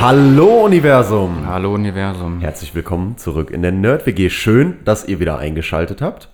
[0.00, 1.46] Hallo Universum!
[1.46, 2.40] Hallo Universum.
[2.40, 4.30] Herzlich willkommen zurück in der Nerd-WG.
[4.30, 6.30] Schön, dass ihr wieder eingeschaltet habt.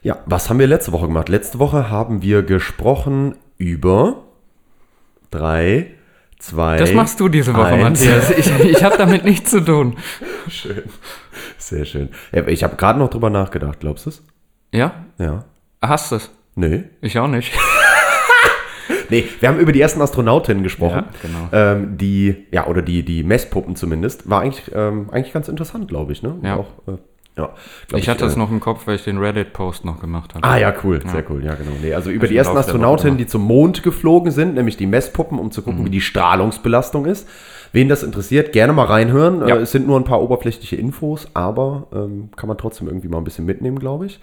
[0.00, 1.28] Ja, was haben wir letzte Woche gemacht?
[1.28, 4.22] Letzte Woche haben wir gesprochen über
[5.32, 5.88] drei,
[6.38, 6.76] zwei.
[6.76, 8.04] Das machst du diese Woche, eins.
[8.04, 8.30] Matthias.
[8.30, 9.96] Ich, ich habe damit nichts zu tun.
[10.48, 10.84] Schön.
[11.58, 12.10] Sehr schön.
[12.46, 14.22] Ich habe gerade noch drüber nachgedacht, glaubst du es?
[14.70, 15.06] Ja?
[15.18, 15.46] Ja.
[15.80, 16.30] Hast es?
[16.54, 16.84] Nee.
[17.00, 17.52] Ich auch nicht.
[19.12, 21.04] Nee, wir haben über die ersten Astronautinnen gesprochen.
[21.04, 21.48] Ja, genau.
[21.52, 24.28] Ähm, die, ja, oder die, die Messpuppen zumindest.
[24.28, 26.34] War eigentlich, ähm, eigentlich ganz interessant, glaube ich, ne?
[26.42, 26.56] Ja.
[26.56, 26.92] Auch, äh,
[27.36, 27.50] ja.
[27.88, 30.46] Glaub Ich hatte äh, es noch im Kopf, weil ich den Reddit-Post noch gemacht habe.
[30.46, 31.72] Ah ja, cool, sehr cool, ja genau.
[31.82, 35.38] Nee, also über ich die ersten Astronautinnen, die zum Mond geflogen sind, nämlich die Messpuppen,
[35.38, 37.28] um zu gucken, wie die Strahlungsbelastung ist.
[37.74, 39.46] Wen das interessiert, gerne mal reinhören.
[39.46, 39.56] Ja.
[39.56, 43.18] Äh, es sind nur ein paar oberflächliche Infos, aber ähm, kann man trotzdem irgendwie mal
[43.18, 44.20] ein bisschen mitnehmen, glaube ich.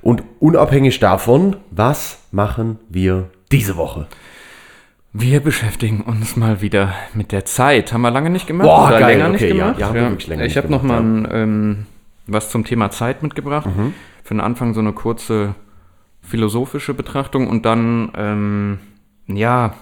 [0.00, 4.06] Und unabhängig davon, was machen wir diese Woche?
[5.12, 7.92] Wir beschäftigen uns mal wieder mit der Zeit.
[7.92, 8.66] Haben wir lange nicht gemacht?
[8.66, 9.64] Boah, oder geil, länger nicht okay, ja.
[9.66, 9.80] gemacht?
[9.80, 11.86] Ja, wir wirklich länger ich nicht habe noch mal ein, ähm,
[12.26, 13.66] was zum Thema Zeit mitgebracht.
[13.66, 13.94] Mhm.
[14.24, 15.54] Für den Anfang so eine kurze
[16.20, 18.78] philosophische Betrachtung und dann, ähm,
[19.28, 19.74] ja,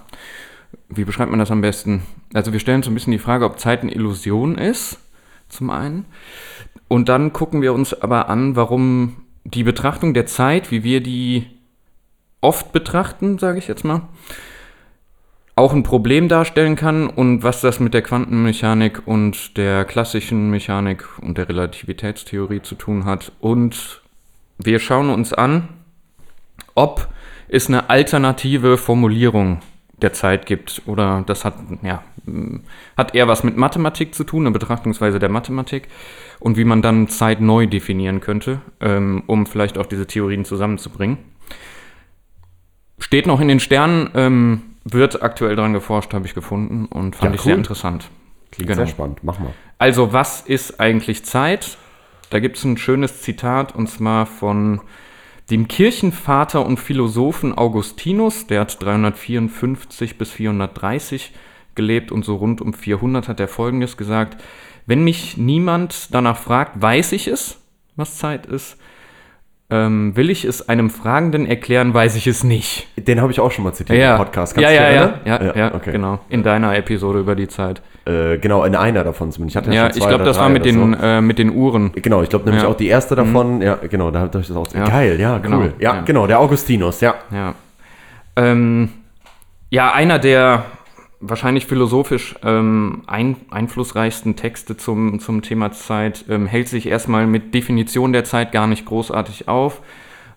[0.90, 2.02] wie beschreibt man das am besten?
[2.34, 4.98] Also wir stellen so ein bisschen die Frage, ob Zeit eine Illusion ist,
[5.48, 6.04] zum einen.
[6.88, 11.46] Und dann gucken wir uns aber an, warum die Betrachtung der Zeit, wie wir die
[12.42, 14.02] oft betrachten, sage ich jetzt mal,
[15.54, 21.04] auch ein Problem darstellen kann und was das mit der Quantenmechanik und der klassischen Mechanik
[21.20, 23.32] und der Relativitätstheorie zu tun hat.
[23.40, 24.02] Und
[24.58, 25.68] wir schauen uns an,
[26.74, 27.08] ob
[27.48, 29.60] es eine alternative Formulierung
[30.00, 30.82] der Zeit gibt.
[30.86, 32.02] Oder das hat, ja,
[32.96, 35.88] hat eher was mit Mathematik zu tun, eine Betrachtungsweise der Mathematik
[36.40, 41.18] und wie man dann Zeit neu definieren könnte, ähm, um vielleicht auch diese Theorien zusammenzubringen.
[43.02, 47.32] Steht noch in den Sternen, ähm, wird aktuell dran geforscht, habe ich gefunden und fand
[47.32, 47.44] Ja, ich cool.
[47.46, 48.08] sehr interessant.
[48.52, 48.82] Klingt Genau.
[48.84, 49.52] sehr spannend, mach mal.
[49.78, 51.76] Also, was ist eigentlich Zeit?
[52.30, 54.80] Da gibt es ein schönes Zitat und zwar von
[55.50, 58.46] dem Kirchenvater und Philosophen Augustinus.
[58.46, 61.32] Der hat 354 bis 430
[61.74, 64.40] gelebt und so rund um 400 hat er Folgendes gesagt.
[64.86, 67.58] Wenn mich niemand danach fragt, weiß ich es,
[67.96, 68.76] was Zeit ist.
[69.72, 72.86] Ähm, will ich es einem Fragenden erklären, weiß ich es nicht.
[72.98, 74.54] Den habe ich auch schon mal zitiert Ja, im Podcast.
[74.56, 75.20] ja, du dich ja, ja, erinnern?
[75.24, 75.92] ja, ja, okay.
[75.92, 76.18] genau.
[76.28, 77.80] In deiner Episode über die Zeit.
[78.04, 79.56] Äh, genau, in einer davon zumindest.
[79.56, 80.98] Ich hatte Ja, schon ich zwei glaube, oder das war mit den, so.
[81.02, 81.92] äh, mit den Uhren.
[81.94, 82.68] Genau, ich glaube nämlich Ja.
[82.68, 82.74] Mhm.
[82.74, 83.62] auch die erste davon.
[83.62, 84.66] Ja, genau, da habe ich das auch.
[84.74, 84.84] Ja.
[84.88, 85.40] Geil, ja, cool.
[85.42, 86.00] Genau, Ja, ja.
[86.02, 87.14] genau, der Augustinus, ja.
[87.32, 87.54] Ja.
[88.36, 88.90] Ähm,
[89.70, 90.64] ja, einer der
[91.22, 97.54] wahrscheinlich philosophisch ähm, ein, einflussreichsten Texte zum, zum Thema Zeit ähm, hält sich erstmal mit
[97.54, 99.80] Definition der Zeit gar nicht großartig auf.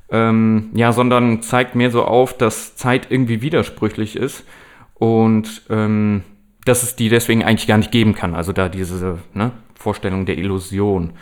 [0.10, 4.46] Ähm, ja, sondern zeigt mehr so auf, dass Zeit irgendwie widersprüchlich ist
[4.94, 6.22] und ähm,
[6.64, 8.36] dass es die deswegen eigentlich gar nicht geben kann.
[8.36, 11.14] Also da diese ne, Vorstellung der Illusion.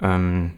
[0.00, 0.52] Ähm,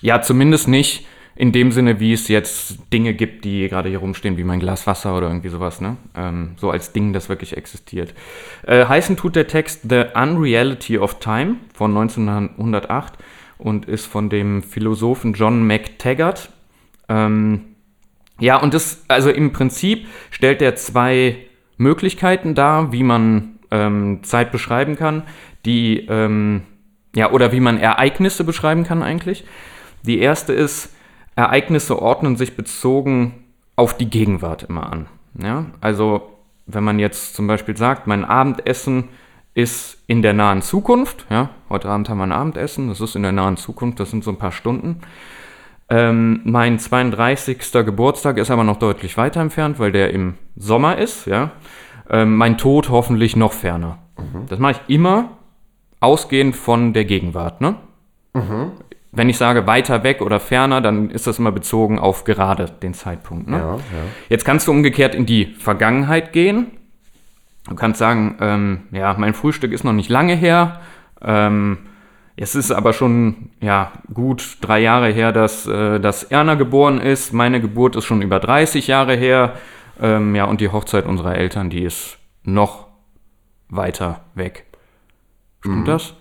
[0.00, 1.06] ja, zumindest nicht
[1.36, 4.86] in dem Sinne, wie es jetzt Dinge gibt, die gerade hier rumstehen, wie mein Glas
[4.86, 5.98] Wasser oder irgendwie sowas, ne?
[6.16, 8.14] Ähm, so als Ding, das wirklich existiert.
[8.66, 13.14] Äh, heißen tut der Text The Unreality of Time von 1908
[13.58, 16.50] und ist von dem Philosophen John McTaggart.
[17.10, 17.76] Ähm,
[18.40, 21.36] ja, und das, also im Prinzip stellt er zwei
[21.76, 25.22] Möglichkeiten dar, wie man ähm, Zeit beschreiben kann,
[25.66, 26.62] die, ähm,
[27.14, 29.44] ja, oder wie man Ereignisse beschreiben kann eigentlich.
[30.02, 30.95] Die erste ist,
[31.36, 33.44] Ereignisse ordnen sich bezogen
[33.76, 35.06] auf die Gegenwart immer an.
[35.40, 35.66] Ja?
[35.80, 36.22] Also,
[36.66, 39.04] wenn man jetzt zum Beispiel sagt, mein Abendessen
[39.54, 43.22] ist in der nahen Zukunft, ja, heute Abend haben wir ein Abendessen, das ist in
[43.22, 45.00] der nahen Zukunft, das sind so ein paar Stunden.
[45.88, 47.72] Ähm, mein 32.
[47.72, 51.52] Geburtstag ist aber noch deutlich weiter entfernt, weil der im Sommer ist, ja.
[52.10, 53.98] Ähm, mein Tod hoffentlich noch ferner.
[54.48, 55.30] Das mache ich immer
[56.00, 57.76] ausgehend von der Gegenwart, ne?
[59.16, 62.92] Wenn ich sage weiter weg oder ferner, dann ist das immer bezogen auf gerade den
[62.92, 63.48] Zeitpunkt.
[63.48, 63.56] Ne?
[63.56, 63.80] Ja, ja.
[64.28, 66.66] Jetzt kannst du umgekehrt in die Vergangenheit gehen.
[67.66, 70.80] Du kannst sagen, ähm, ja, mein Frühstück ist noch nicht lange her.
[71.22, 71.78] Ähm,
[72.36, 77.32] es ist aber schon ja, gut drei Jahre her, dass, äh, dass Erna geboren ist.
[77.32, 79.54] Meine Geburt ist schon über 30 Jahre her.
[80.00, 82.88] Ähm, ja, und die Hochzeit unserer Eltern, die ist noch
[83.70, 84.66] weiter weg.
[85.66, 86.14] Stimmt das?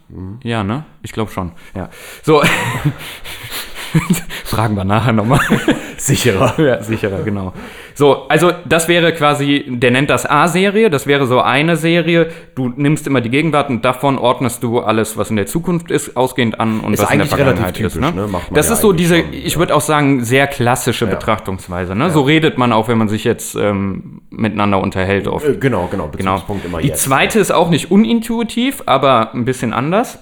[0.43, 0.85] Ja, ne?
[1.01, 1.51] Ich glaube schon.
[1.75, 1.89] Ja.
[2.23, 2.41] So.
[4.45, 5.39] Fragen wir nachher nochmal.
[5.97, 6.53] Sicherer.
[6.59, 7.53] ja, sicherer, genau.
[7.93, 12.27] So, also das wäre quasi, der nennt das A-Serie, das wäre so eine Serie.
[12.53, 16.17] Du nimmst immer die Gegenwart und davon ordnest du alles, was in der Zukunft ist,
[16.17, 17.93] ausgehend an und Ist was in der Vergangenheit ist.
[17.93, 18.11] typisch, Ne?
[18.21, 18.27] ne?
[18.27, 19.59] Man Das ja ist so diese, schon, ich ja.
[19.59, 21.95] würde auch sagen, sehr klassische Betrachtungsweise.
[21.95, 22.09] Ne?
[22.11, 25.27] So redet man auch, wenn man sich jetzt ähm, miteinander unterhält.
[25.29, 25.45] Oft.
[25.47, 26.09] Äh, Genau, genau.
[26.15, 26.43] Genau.
[26.65, 27.03] Immer Die jetzt.
[27.03, 30.19] zweite ist auch nicht unintuitiv, aber ein bisschen anders.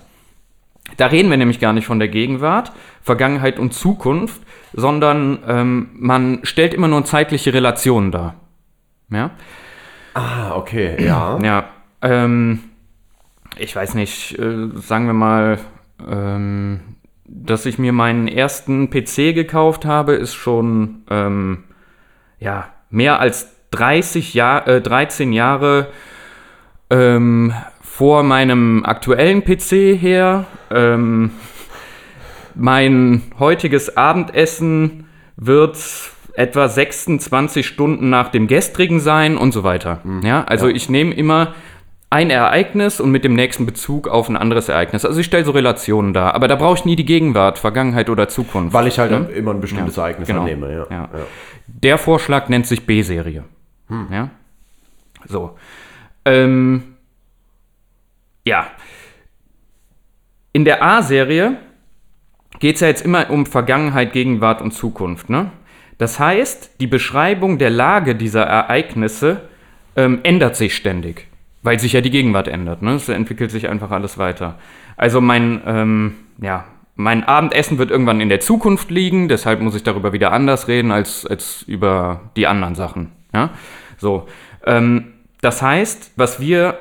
[0.98, 4.42] Da reden wir nämlich gar nicht von der Gegenwart, Vergangenheit und Zukunft,
[4.74, 8.36] sondern ähm, man stellt immer nur zeitliche Relationen dar.
[9.10, 9.32] Ja,
[10.14, 11.40] Ah, okay, ja.
[11.44, 11.66] ja
[12.02, 12.60] ähm,
[13.58, 15.60] ich weiß nicht, äh, sagen wir mal,
[16.08, 16.82] ähm,
[17.26, 21.64] dass ich mir meinen ersten PC gekauft habe, ist schon ähm,
[22.40, 25.88] ja, mehr als 30 Jahr, äh, 13 Jahre
[26.90, 27.54] ähm,
[27.96, 30.46] vor meinem aktuellen PC her.
[30.72, 31.30] Ähm,
[32.56, 35.06] mein heutiges Abendessen
[35.36, 35.78] wird
[36.34, 40.02] etwa 26 Stunden nach dem gestrigen sein und so weiter.
[40.24, 41.54] ja, also ich nehme immer
[42.10, 45.06] ein Ereignis und mit dem nächsten Bezug auf ein anderes Ereignis.
[45.06, 48.28] Also ich stelle so Relationen dar, aber da brauche ich nie die Gegenwart, Vergangenheit oder
[48.28, 48.74] Zukunft.
[48.74, 50.42] Weil ich halt immer ein bestimmtes Ereignis genau.
[50.42, 50.88] annehme, ja.
[50.90, 51.10] Ja.
[51.68, 53.44] Der Vorschlag nennt sich B-Serie.
[54.12, 54.32] Ja.
[55.28, 55.58] So.
[56.26, 56.93] Ähm,
[58.46, 58.68] ja.
[60.52, 61.58] In der A-Serie
[62.60, 65.30] geht es ja jetzt immer um Vergangenheit, Gegenwart und Zukunft.
[65.30, 65.52] Ne?
[65.98, 69.50] Das heißt, die Beschreibung der Lage dieser Ereignisse
[69.96, 71.28] ähm, ändert sich ständig,
[71.62, 72.82] weil sich ja die Gegenwart ändert.
[72.82, 72.94] Ne?
[72.94, 74.60] Es entwickelt sich einfach alles weiter.
[74.96, 79.84] Also mein, ähm, ja, mein Abendessen wird irgendwann in der Zukunft liegen, deshalb muss ich
[79.84, 83.12] darüber wieder anders reden als, als über die anderen Sachen.
[83.34, 83.50] Ja?
[83.98, 84.28] So,
[84.66, 86.78] ähm, das heißt, was wir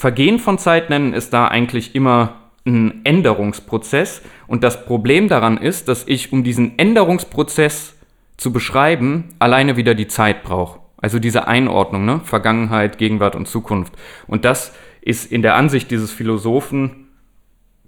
[0.00, 4.22] Vergehen von Zeit nennen, ist da eigentlich immer ein Änderungsprozess.
[4.46, 7.98] Und das Problem daran ist, dass ich, um diesen Änderungsprozess
[8.38, 10.80] zu beschreiben, alleine wieder die Zeit brauche.
[10.96, 12.22] Also diese Einordnung, ne?
[12.24, 13.92] Vergangenheit, Gegenwart und Zukunft.
[14.26, 17.08] Und das ist in der Ansicht dieses Philosophen,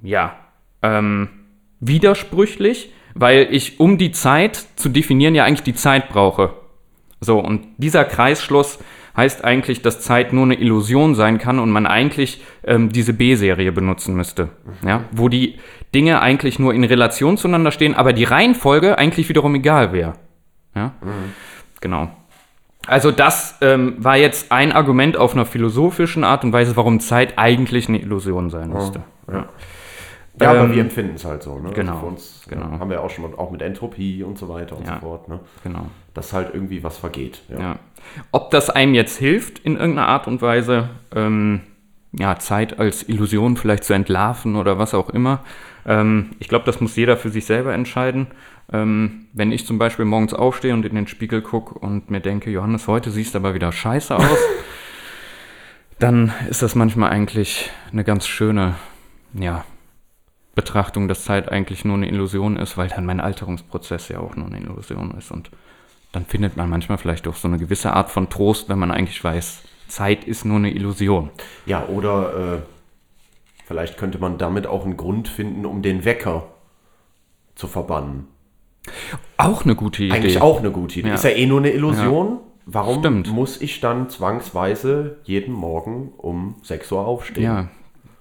[0.03, 0.37] ja,
[0.83, 1.31] ähm,
[1.81, 6.53] widersprüchlich, weil ich, um die Zeit zu definieren, ja eigentlich die Zeit brauche.
[7.21, 8.79] So, und dieser Kreisschluss
[9.17, 13.73] heißt eigentlich, dass Zeit nur eine Illusion sein kann und man eigentlich ähm, diese B-Serie
[13.73, 14.49] benutzen müsste.
[14.87, 15.05] Ja?
[15.13, 15.59] Wo die
[15.95, 20.15] Dinge eigentlich nur in Relation zueinander stehen, aber die Reihenfolge eigentlich wiederum egal wäre.
[20.75, 20.93] Ja?
[21.81, 22.09] Genau.
[22.87, 27.35] Also das ähm, war jetzt ein Argument auf einer philosophischen Art und Weise, warum Zeit
[27.39, 29.03] eigentlich eine Illusion sein müsste.
[29.31, 29.47] Ja.
[30.41, 31.59] Ja, aber Ähm, wir empfinden es halt so.
[31.59, 31.71] Ne?
[31.75, 32.71] genau, Also uns genau.
[32.73, 34.95] ja, haben wir auch schon auch mit Entropie und so weiter und Ja.
[34.95, 35.29] so fort.
[35.29, 35.41] Ne?
[35.63, 35.87] Genau.
[36.15, 37.43] Dass halt irgendwie was vergeht.
[37.51, 37.61] Ja.
[37.61, 37.77] Ja.
[38.31, 41.61] Ob das einem jetzt hilft, in irgendeiner Art und Weise, ähm,
[42.13, 45.43] ja, Zeit als Illusion vielleicht zu entlarven oder was auch immer.
[45.87, 48.29] Ähm, ich glaube, das muss jeder für sich selber entscheiden.
[48.73, 52.51] Ähm, wenn ich zum Beispiel morgens aufstehe und in den Spiegel gucke und mir denke,
[52.51, 54.39] Johannes, heute siehst du aber wieder scheiße aus,
[55.99, 58.75] dann ist das manchmal eigentlich eine ganz schöne,
[59.35, 59.65] ja,
[60.55, 64.47] Betrachtung, dass Zeit eigentlich nur eine Illusion ist, weil dann mein Alterungsprozess ja auch nur
[64.47, 65.31] eine Illusion ist.
[65.31, 65.51] Und
[66.13, 69.23] dann findet man manchmal vielleicht auch so eine gewisse Art von Trost, wenn man eigentlich
[69.23, 71.31] weiß, Zeit ist nur eine Illusion.
[71.67, 72.59] Ja, oder äh,
[73.67, 76.49] vielleicht könnte man damit auch einen Grund finden, um den Wecker
[77.55, 78.29] zu verbannen.
[79.37, 80.15] Auch eine gute Idee.
[80.15, 81.09] Eigentlich auch eine gute Idee.
[81.09, 81.15] Ja.
[81.15, 82.41] Ist ja eh nur eine Illusion.
[82.65, 83.33] Warum Stimmt.
[83.33, 87.43] muss ich dann zwangsweise jeden Morgen um 6 Uhr aufstehen?
[87.43, 87.69] Ja,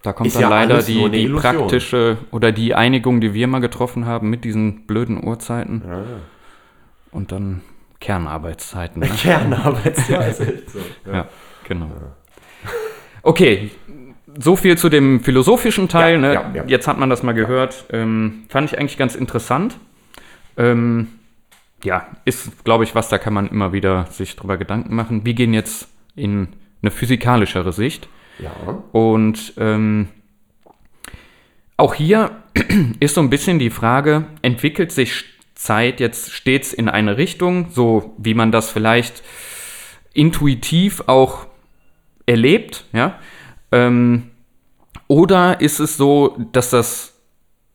[0.01, 3.59] da kommt Ist dann ja leider die, die praktische oder die Einigung, die wir mal
[3.59, 5.83] getroffen haben mit diesen blöden Uhrzeiten.
[5.85, 6.05] Ja, ja.
[7.11, 7.61] Und dann
[8.01, 8.99] Kernarbeitszeiten.
[8.99, 9.09] Ne?
[10.67, 10.79] So.
[11.05, 11.13] Ja.
[11.13, 11.27] Ja,
[11.67, 11.89] genau.
[13.23, 13.71] Okay,
[14.39, 16.15] so viel zu dem philosophischen Teil.
[16.15, 16.33] Ja, ne?
[16.33, 16.63] ja, ja.
[16.67, 17.85] Jetzt hat man das mal gehört.
[17.91, 19.77] Ähm, fand ich eigentlich ganz interessant.
[20.57, 21.07] Ähm,
[21.83, 25.25] ja, ist, glaube ich, was, da kann man immer wieder sich drüber Gedanken machen.
[25.25, 26.49] Wir gehen jetzt in
[26.81, 28.09] eine physikalischere Sicht.
[28.39, 28.51] ja.
[28.91, 30.09] Und ähm,
[31.77, 32.31] auch hier
[32.99, 35.25] ist so ein bisschen die Frage, entwickelt sich
[35.61, 39.21] Zeit jetzt stets in eine Richtung, so wie man das vielleicht
[40.11, 41.45] intuitiv auch
[42.25, 43.19] erlebt, ja?
[43.71, 44.31] Ähm,
[45.07, 47.13] oder ist es so, dass das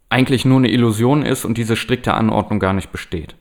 [0.08, 3.36] eigentlich nur eine Illusion ist und diese strikte Anordnung gar nicht besteht?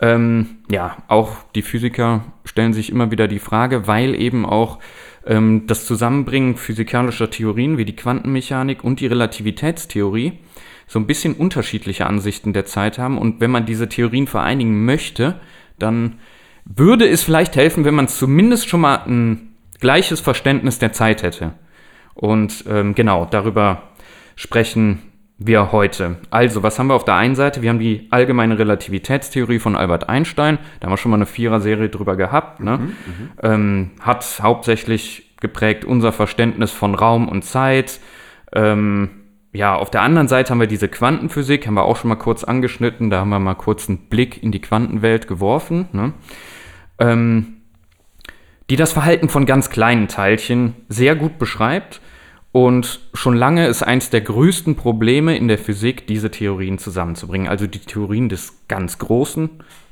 [0.00, 4.78] Ähm, ja, auch die Physiker stellen sich immer wieder die Frage, weil eben auch
[5.26, 10.38] ähm, das Zusammenbringen physikalischer Theorien wie die Quantenmechanik und die Relativitätstheorie
[10.86, 13.18] so ein bisschen unterschiedliche Ansichten der Zeit haben.
[13.18, 15.40] Und wenn man diese Theorien vereinigen möchte,
[15.78, 16.20] dann
[16.64, 21.52] würde es vielleicht helfen, wenn man zumindest schon mal ein gleiches Verständnis der Zeit hätte.
[22.14, 23.82] Und ähm, genau, darüber
[24.36, 25.02] sprechen
[25.38, 26.16] wir heute.
[26.30, 27.60] Also, was haben wir auf der einen Seite?
[27.60, 30.58] Wir haben die allgemeine Relativitätstheorie von Albert Einstein.
[30.80, 32.60] Da haben wir schon mal eine Vierer-Serie drüber gehabt.
[32.60, 32.78] Ne?
[33.42, 38.00] Ähm, hat hauptsächlich geprägt unser Verständnis von Raum und Zeit.
[38.54, 39.10] Ähm,
[39.56, 42.44] ja, auf der anderen Seite haben wir diese Quantenphysik, haben wir auch schon mal kurz
[42.44, 43.10] angeschnitten.
[43.10, 45.88] Da haben wir mal kurz einen Blick in die Quantenwelt geworfen.
[45.92, 46.12] Ne?
[46.98, 47.56] Ähm,
[48.68, 52.00] die das Verhalten von ganz kleinen Teilchen sehr gut beschreibt.
[52.52, 57.48] Und schon lange ist eins der größten Probleme in der Physik, diese Theorien zusammenzubringen.
[57.48, 59.50] Also die Theorien des ganz Großen,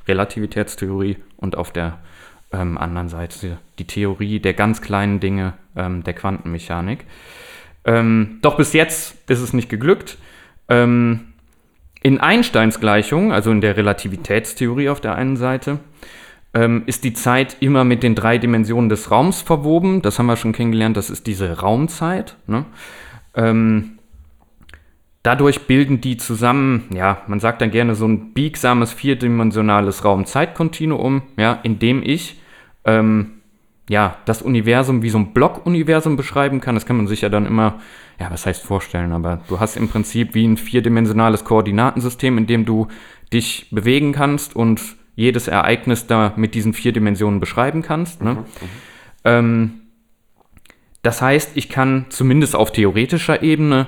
[0.09, 1.99] Relativitätstheorie, und auf der
[2.53, 7.05] ähm, anderen Seite die Theorie der ganz kleinen Dinge ähm, der Quantenmechanik.
[7.85, 10.19] Ähm, doch bis jetzt ist es nicht geglückt.
[10.69, 11.35] Ähm,
[12.03, 15.79] in Einsteins Gleichung, also in der Relativitätstheorie auf der einen Seite,
[16.53, 20.03] ähm, ist die Zeit immer mit den drei Dimensionen des Raums verwoben.
[20.03, 22.37] Das haben wir schon kennengelernt, das ist diese Raumzeit.
[22.47, 22.65] Ne?
[23.35, 23.99] Ähm,
[25.23, 31.59] dadurch bilden die zusammen, ja, man sagt dann gerne so ein biegsames vierdimensionales Raum-Zeit-Kontinuum, ja,
[31.63, 32.41] in dem ich
[32.85, 33.34] ähm,
[33.89, 36.75] ja, das Universum wie so ein Blockuniversum beschreiben kann.
[36.75, 37.81] Das kann man sich ja dann immer,
[38.19, 42.65] ja, was heißt vorstellen, aber du hast im Prinzip wie ein vierdimensionales Koordinatensystem, in dem
[42.65, 42.89] du
[43.33, 44.81] dich bewegen kannst und
[45.17, 48.23] jedes Ereignis da mit diesen vier Dimensionen beschreiben kannst.
[48.23, 48.45] Ne?
[49.25, 49.81] Ähm,
[51.03, 53.87] das heißt, ich kann zumindest auf theoretischer Ebene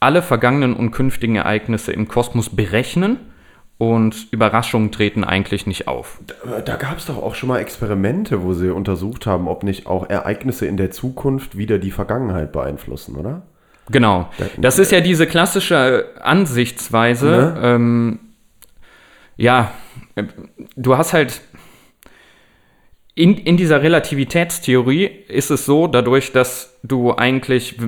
[0.00, 3.18] alle vergangenen und künftigen Ereignisse im Kosmos berechnen
[3.80, 6.18] und Überraschungen treten eigentlich nicht auf.
[6.26, 9.86] Da, da gab es doch auch schon mal Experimente, wo sie untersucht haben, ob nicht
[9.86, 13.40] auch Ereignisse in der Zukunft wieder die Vergangenheit beeinflussen, oder?
[13.90, 14.28] Genau.
[14.58, 17.26] Das ist ja diese klassische Ansichtsweise.
[17.26, 17.60] Ne?
[17.62, 18.18] Ähm,
[19.38, 19.72] ja,
[20.14, 20.24] äh,
[20.76, 21.40] du hast halt
[23.14, 27.78] in, in dieser Relativitätstheorie ist es so, dadurch, dass du eigentlich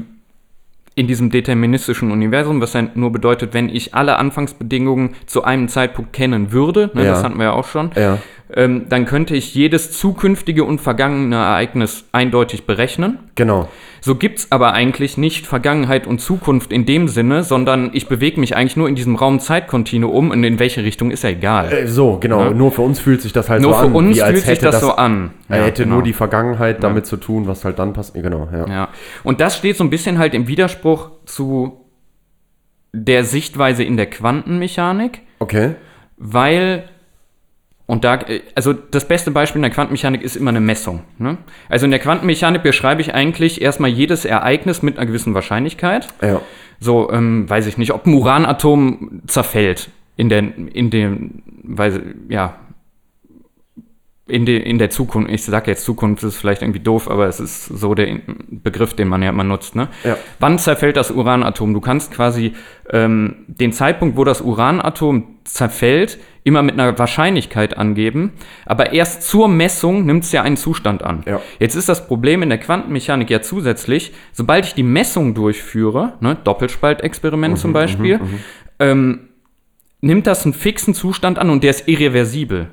[0.94, 6.12] in diesem deterministischen Universum, was dann nur bedeutet, wenn ich alle Anfangsbedingungen zu einem Zeitpunkt
[6.12, 7.10] kennen würde, ne, Ja.
[7.12, 8.18] das hatten wir ja auch schon, Ja.
[8.54, 13.18] Ähm, dann könnte ich jedes zukünftige und vergangene Ereignis eindeutig berechnen.
[13.34, 13.68] Genau.
[14.00, 18.56] So gibt's aber eigentlich nicht Vergangenheit und Zukunft in dem Sinne, sondern ich bewege mich
[18.56, 21.72] eigentlich nur in diesem Raum-Zeit-Kontinuum und in welche Richtung ist ja egal.
[21.72, 22.40] Äh, so, genau.
[22.46, 22.50] Ja.
[22.50, 24.42] Nur für uns fühlt sich das halt nur so für an, uns wie als fühlt
[24.44, 25.30] sich hätte das, so an.
[25.48, 25.94] Er Ja, hätte genau.
[25.96, 28.24] nur die Vergangenheit damit zu tun, was halt dann passiert.
[28.24, 28.66] Genau, ja.
[28.68, 28.88] Ja.
[29.22, 31.78] Und das steht so ein bisschen halt im Widerspruch zu
[32.92, 35.76] der Sichtweise in der Quantenmechanik, Okay.
[36.16, 36.84] weil
[37.86, 41.02] und da, äh, also das beste Beispiel in der Quantenmechanik ist immer eine Messung.
[41.18, 41.38] Ne?
[41.68, 46.08] Also in der Quantenmechanik beschreibe ich eigentlich erstmal jedes Ereignis mit einer gewissen Wahrscheinlichkeit.
[46.20, 46.40] Ja.
[46.80, 50.38] So, ähm, weiß ich nicht, ob ein Uranatom zerfällt in der,
[50.72, 52.56] in dem, weil, ja,
[54.28, 57.26] in, de, in der Zukunft, ich sage jetzt Zukunft, das ist vielleicht irgendwie doof, aber
[57.26, 58.20] es ist so der
[58.50, 59.74] Begriff, den man ja immer nutzt.
[59.74, 59.88] Ne?
[60.04, 60.16] Ja.
[60.38, 61.74] Wann zerfällt das Uranatom?
[61.74, 62.54] Du kannst quasi
[62.90, 68.32] ähm, den Zeitpunkt, wo das Uranatom zerfällt, immer mit einer Wahrscheinlichkeit angeben,
[68.66, 71.22] aber erst zur Messung nimmt es ja einen Zustand an.
[71.26, 71.40] Ja.
[71.58, 76.36] Jetzt ist das Problem in der Quantenmechanik ja zusätzlich, sobald ich die Messung durchführe, ne,
[76.42, 78.20] Doppelspaltexperiment zum Beispiel,
[78.78, 79.28] ähm,
[80.00, 82.68] nimmt das einen fixen Zustand an und der ist irreversibel.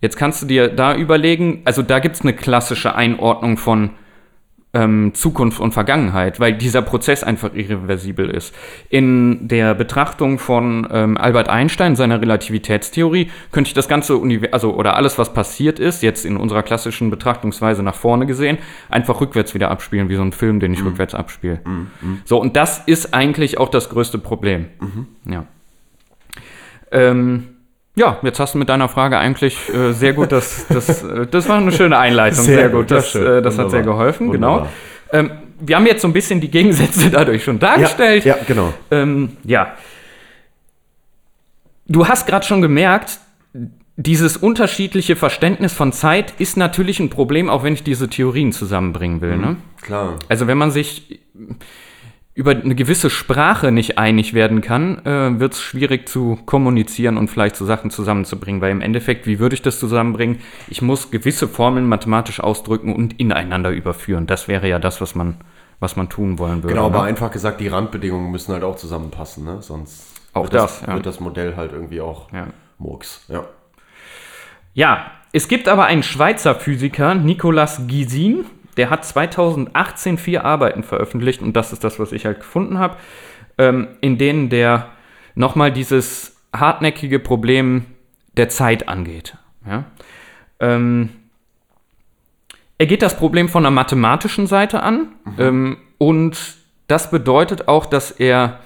[0.00, 3.90] Jetzt kannst du dir da überlegen, also da gibt es eine klassische Einordnung von
[4.72, 8.54] ähm, Zukunft und Vergangenheit, weil dieser Prozess einfach irreversibel ist.
[8.88, 14.74] In der Betrachtung von ähm, Albert Einstein, seiner Relativitätstheorie, könnte ich das ganze Universum, also
[14.74, 18.58] oder alles, was passiert ist, jetzt in unserer klassischen Betrachtungsweise nach vorne gesehen,
[18.88, 21.60] einfach rückwärts wieder abspielen, wie so ein Film, den ich rückwärts abspiele.
[22.24, 24.66] So, und das ist eigentlich auch das größte Problem.
[25.24, 25.44] Ja.
[26.92, 27.48] Ähm,
[28.00, 31.48] ja, jetzt hast du mit deiner Frage eigentlich äh, sehr gut, das, das, äh, das
[31.48, 33.26] war eine schöne Einleitung, sehr, Sehr gut, gut, das, schön.
[33.26, 34.68] äh, das hat sehr geholfen, Wunderbar.
[35.12, 35.30] genau.
[35.30, 35.30] Ähm,
[35.60, 38.24] wir haben jetzt so ein bisschen die Gegensätze dadurch schon dargestellt.
[38.24, 38.72] Ja, ja, genau.
[38.90, 39.74] Ähm, ja.
[41.86, 43.18] Du hast gerade schon gemerkt,
[43.96, 49.20] dieses unterschiedliche Verständnis von Zeit ist natürlich ein Problem, auch wenn ich diese Theorien zusammenbringen
[49.20, 49.36] will.
[49.36, 49.56] Ne?
[49.82, 50.16] Klar.
[50.30, 51.20] Also wenn man sich
[52.40, 57.28] über eine gewisse Sprache nicht einig werden kann, äh, wird es schwierig zu kommunizieren und
[57.28, 58.62] vielleicht so Sachen zusammenzubringen.
[58.62, 60.40] Weil im Endeffekt, wie würde ich das zusammenbringen?
[60.66, 64.26] Ich muss gewisse Formeln mathematisch ausdrücken und ineinander überführen.
[64.26, 65.36] Das wäre ja das, was man,
[65.80, 66.72] was man tun wollen würde.
[66.72, 67.08] Genau, aber ne?
[67.08, 69.60] einfach gesagt, die Randbedingungen müssen halt auch zusammenpassen, ne?
[69.60, 70.94] Sonst Auch wird das, ja.
[70.94, 72.46] wird das Modell halt irgendwie auch Ja.
[72.78, 73.22] Murks.
[73.28, 73.44] Ja.
[74.72, 78.46] Ja, es gibt aber einen Schweizer Physiker, Nicolas Gysin,
[78.80, 82.96] der hat 2018 vier Arbeiten veröffentlicht und das ist das, was ich halt gefunden habe,
[83.58, 84.88] ähm, in denen der
[85.34, 87.84] nochmal dieses hartnäckige Problem
[88.38, 89.36] der Zeit angeht.
[89.66, 89.84] Ja?
[90.60, 91.10] Ähm,
[92.78, 95.08] er geht das Problem von der mathematischen Seite an.
[95.38, 96.38] Ähm, und
[96.86, 98.60] das bedeutet auch, dass er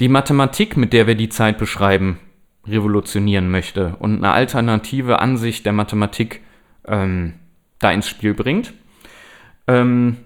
[0.00, 2.18] die Mathematik, mit der wir die Zeit beschreiben,
[2.66, 6.40] revolutionieren möchte und eine alternative Ansicht der Mathematik
[6.88, 7.34] ähm,
[7.78, 8.74] da ins Spiel bringt.
[9.70, 10.16] Ähm,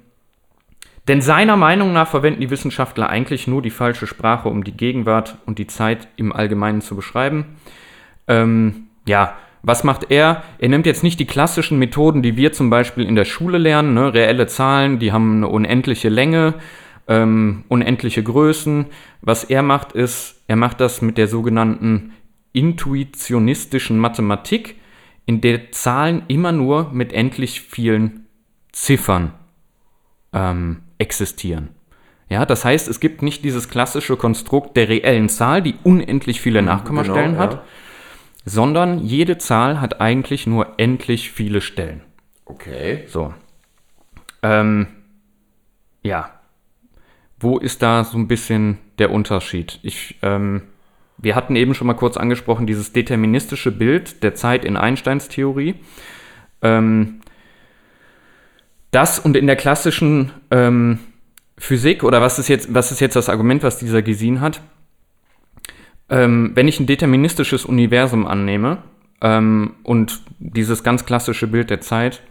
[1.07, 5.37] denn seiner Meinung nach verwenden die Wissenschaftler eigentlich nur die falsche Sprache, um die Gegenwart
[5.45, 7.57] und die Zeit im Allgemeinen zu beschreiben.
[8.27, 10.43] Ähm, ja, was macht er?
[10.59, 13.93] Er nimmt jetzt nicht die klassischen Methoden, die wir zum Beispiel in der Schule lernen,
[13.93, 14.15] ne?
[14.15, 16.55] reelle Zahlen, die haben eine unendliche Länge,
[17.07, 18.87] ähm, unendliche Größen.
[19.21, 22.13] Was er macht, ist, er macht das mit der sogenannten
[22.55, 24.77] intuitionistischen Mathematik,
[25.27, 28.24] in der Zahlen immer nur mit endlich vielen
[28.75, 29.33] Ziffern
[30.33, 31.71] ähm, existieren.
[32.29, 36.63] Ja, das heißt, es gibt nicht dieses klassische Konstrukt der reellen Zahl, die unendlich viele
[36.63, 37.63] Nachkommastellen genau, hat, ja.
[38.45, 42.03] sondern jede Zahl hat eigentlich nur endlich viele Stellen.
[42.47, 43.05] Okay.
[43.07, 43.33] So.
[44.43, 44.89] Ähm,
[46.03, 46.31] ja.
[47.39, 49.79] Wo ist da so ein bisschen der Unterschied?
[49.83, 50.63] Ich, ähm,
[51.19, 55.77] wir hatten eben schon mal kurz angesprochen, dieses deterministische Bild der Zeit in Einsteins Theorie.
[56.63, 57.21] Ähm,
[58.95, 60.99] das und in der klassischen ähm,
[61.59, 64.61] Physik, oder was ist, jetzt, was ist jetzt das Argument, was dieser gesehen hat?
[66.09, 68.79] Ähm, wenn ich ein deterministisches Universum annehme
[69.21, 72.23] ähm, und dieses ganz klassische Bild der Zeit,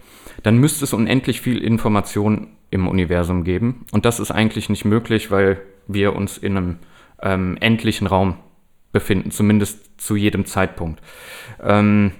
[0.42, 3.84] dann müsste es unendlich viel Information im Universum geben.
[3.92, 6.76] Und das ist eigentlich nicht möglich, weil wir uns in einem
[7.22, 8.36] ähm, endlichen Raum
[8.92, 11.00] befinden, zumindest zu jedem Zeitpunkt.
[11.62, 12.12] Ähm,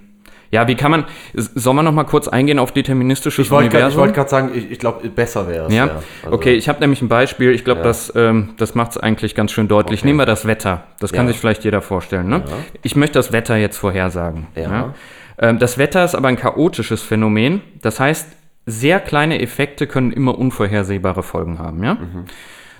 [0.55, 3.75] ja, wie kann man, soll man noch mal kurz eingehen auf deterministisches Ich wollte grad-
[3.81, 4.01] ich Universum?
[4.01, 5.75] wollte gerade sagen, ich, ich glaube, besser wäre es.
[5.75, 5.85] Ja,
[6.23, 7.87] Also- okay, ich habe nämlich ein Beispiel, ich glaube, Ja.
[7.87, 10.01] das, ähm, das macht es eigentlich ganz schön deutlich.
[10.01, 10.07] Okay.
[10.09, 11.33] Nehmen wir das Wetter, das kann Ja.
[11.33, 12.29] sich vielleicht jeder vorstellen.
[12.29, 12.45] Ne?
[12.47, 12.53] Ja.
[12.83, 14.47] Ich möchte das Wetter jetzt vorhersagen.
[14.55, 14.95] Ja.
[15.39, 18.29] Ähm, das Wetter ist aber ein chaotisches Phänomen, das heißt,
[18.67, 21.83] sehr kleine Effekte können immer unvorhersehbare Folgen haben.
[21.83, 21.95] Ja?
[21.95, 22.25] Mhm.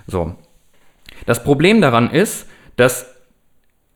[0.07, 0.35] So.
[1.25, 3.13] Das Problem daran ist, dass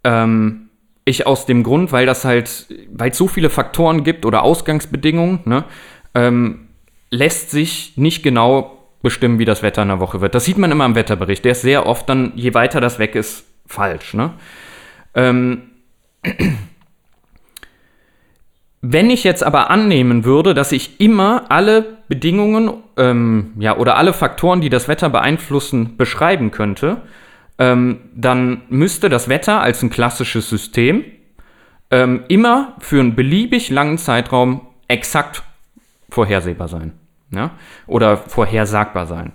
[0.04, 0.69] ähm,
[1.10, 5.42] ich aus dem Grund, weil das halt, weil es so viele Faktoren gibt oder Ausgangsbedingungen,
[5.46, 5.66] ne,
[6.16, 6.68] ähm,
[7.10, 10.36] lässt sich nicht genau bestimmen, wie das Wetter in der Woche wird.
[10.36, 11.46] Das sieht man immer im Wetterbericht.
[11.46, 14.14] Der ist sehr oft dann, je weiter das weg ist, falsch.
[14.14, 14.34] Ne?
[15.16, 15.62] Ähm,
[18.82, 24.14] wenn ich jetzt aber annehmen würde, dass ich immer alle Bedingungen ähm, ja, oder alle
[24.14, 27.02] Faktoren, die das Wetter beeinflussen, beschreiben könnte,
[27.60, 31.04] ähm, dann müsste das Wetter als ein klassisches System
[31.92, 35.44] ähm, immer für einen beliebig langen Zeitraum exakt
[36.10, 36.94] vorhersehbar sein.
[37.32, 37.52] Ja?
[37.86, 39.34] Oder vorhersagbar sein.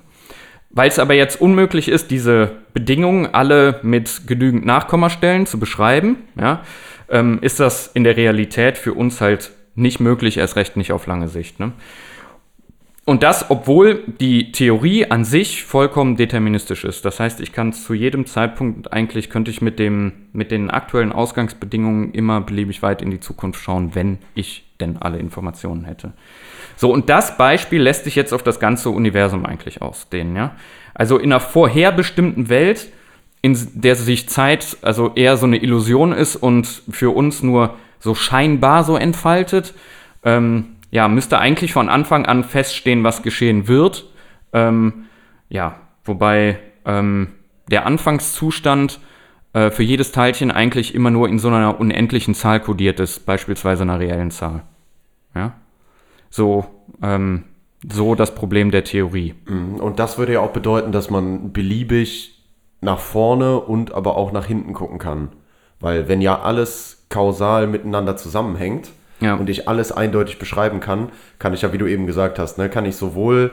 [0.70, 6.62] Weil es aber jetzt unmöglich ist, diese Bedingungen alle mit genügend Nachkommastellen zu beschreiben, ja,
[7.08, 11.06] ähm, ist das in der Realität für uns halt nicht möglich, erst recht nicht auf
[11.06, 11.60] lange Sicht.
[11.60, 11.72] Ne?
[13.06, 17.04] Und das, obwohl die Theorie an sich vollkommen deterministisch ist.
[17.04, 21.12] Das heißt, ich kann zu jedem Zeitpunkt eigentlich, könnte ich mit, dem, mit den aktuellen
[21.12, 26.14] Ausgangsbedingungen immer beliebig weit in die Zukunft schauen, wenn ich denn alle Informationen hätte.
[26.76, 30.34] So, und das Beispiel lässt sich jetzt auf das ganze Universum eigentlich ausdehnen.
[30.34, 30.56] Ja?
[30.94, 32.88] Also in einer vorherbestimmten Welt,
[33.42, 38.14] in der sich Zeit also eher so eine Illusion ist und für uns nur so
[38.14, 39.74] scheinbar so entfaltet,
[40.24, 44.08] ähm, ja, müsste eigentlich von Anfang an feststehen, was geschehen wird.
[44.52, 45.06] Ähm,
[45.48, 47.32] ja, wobei ähm,
[47.68, 49.00] der Anfangszustand
[49.54, 53.82] äh, für jedes Teilchen eigentlich immer nur in so einer unendlichen Zahl kodiert ist, beispielsweise
[53.82, 54.62] einer reellen Zahl.
[55.34, 55.54] Ja,
[56.30, 56.64] so,
[57.02, 57.42] ähm,
[57.92, 59.34] so das Problem der Theorie.
[59.48, 62.40] Und das würde ja auch bedeuten, dass man beliebig
[62.80, 65.30] nach vorne und aber auch nach hinten gucken kann.
[65.80, 68.92] Weil wenn ja alles kausal miteinander zusammenhängt
[69.24, 69.34] Ja.
[69.34, 71.08] und ich alles eindeutig beschreiben kann,
[71.38, 73.50] kann ich ja, wie du eben gesagt hast, ne, kann ich sowohl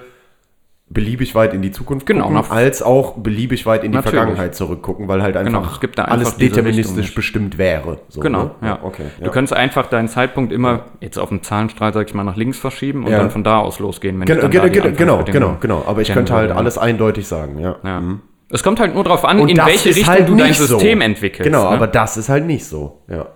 [0.93, 4.17] beliebig weit in die Zukunft Genau, gucken, als auch beliebig weit in die Natürlich.
[4.17, 7.99] Vergangenheit zurückgucken, weil halt einfach, Genau, einfach alles deterministisch bestimmt wäre.
[8.09, 8.51] So, Genau, ne?
[8.61, 8.79] ja.
[8.83, 9.03] Okay.
[9.19, 9.31] Du Ja.
[9.31, 13.05] könntest einfach deinen Zeitpunkt immer jetzt auf dem Zahlenstrahl, sag ich mal, nach links verschieben
[13.05, 13.19] und Ja.
[13.19, 14.19] dann von da aus losgehen.
[14.19, 15.83] Wenn Genau, genau, genau, genau, genau, genau.
[15.87, 17.77] Aber ich könnte halt alles eindeutig sagen, ja.
[17.85, 18.01] Ja.
[18.01, 18.21] Mhm.
[18.49, 20.65] Es kommt halt nur darauf an, Und in welche Richtung halt du dein nicht so.
[20.77, 21.43] System entwickelst.
[21.49, 21.75] Genau, ne?
[21.77, 23.27] aber das ist halt nicht so, ja.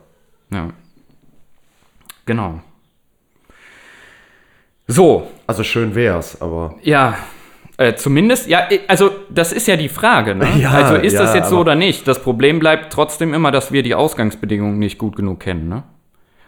[0.51, 0.67] Ja.
[2.25, 2.61] Genau.
[4.87, 7.17] So, Also schön wär's, aber ja.
[7.77, 10.47] Äh, zumindest, ja, äh, also das ist ja die Frage, ne?
[10.59, 12.07] Ja, also ist das ja, jetzt so oder nicht?
[12.07, 15.83] Das Problem bleibt trotzdem immer, dass wir die Ausgangsbedingungen nicht gut genug kennen, ne?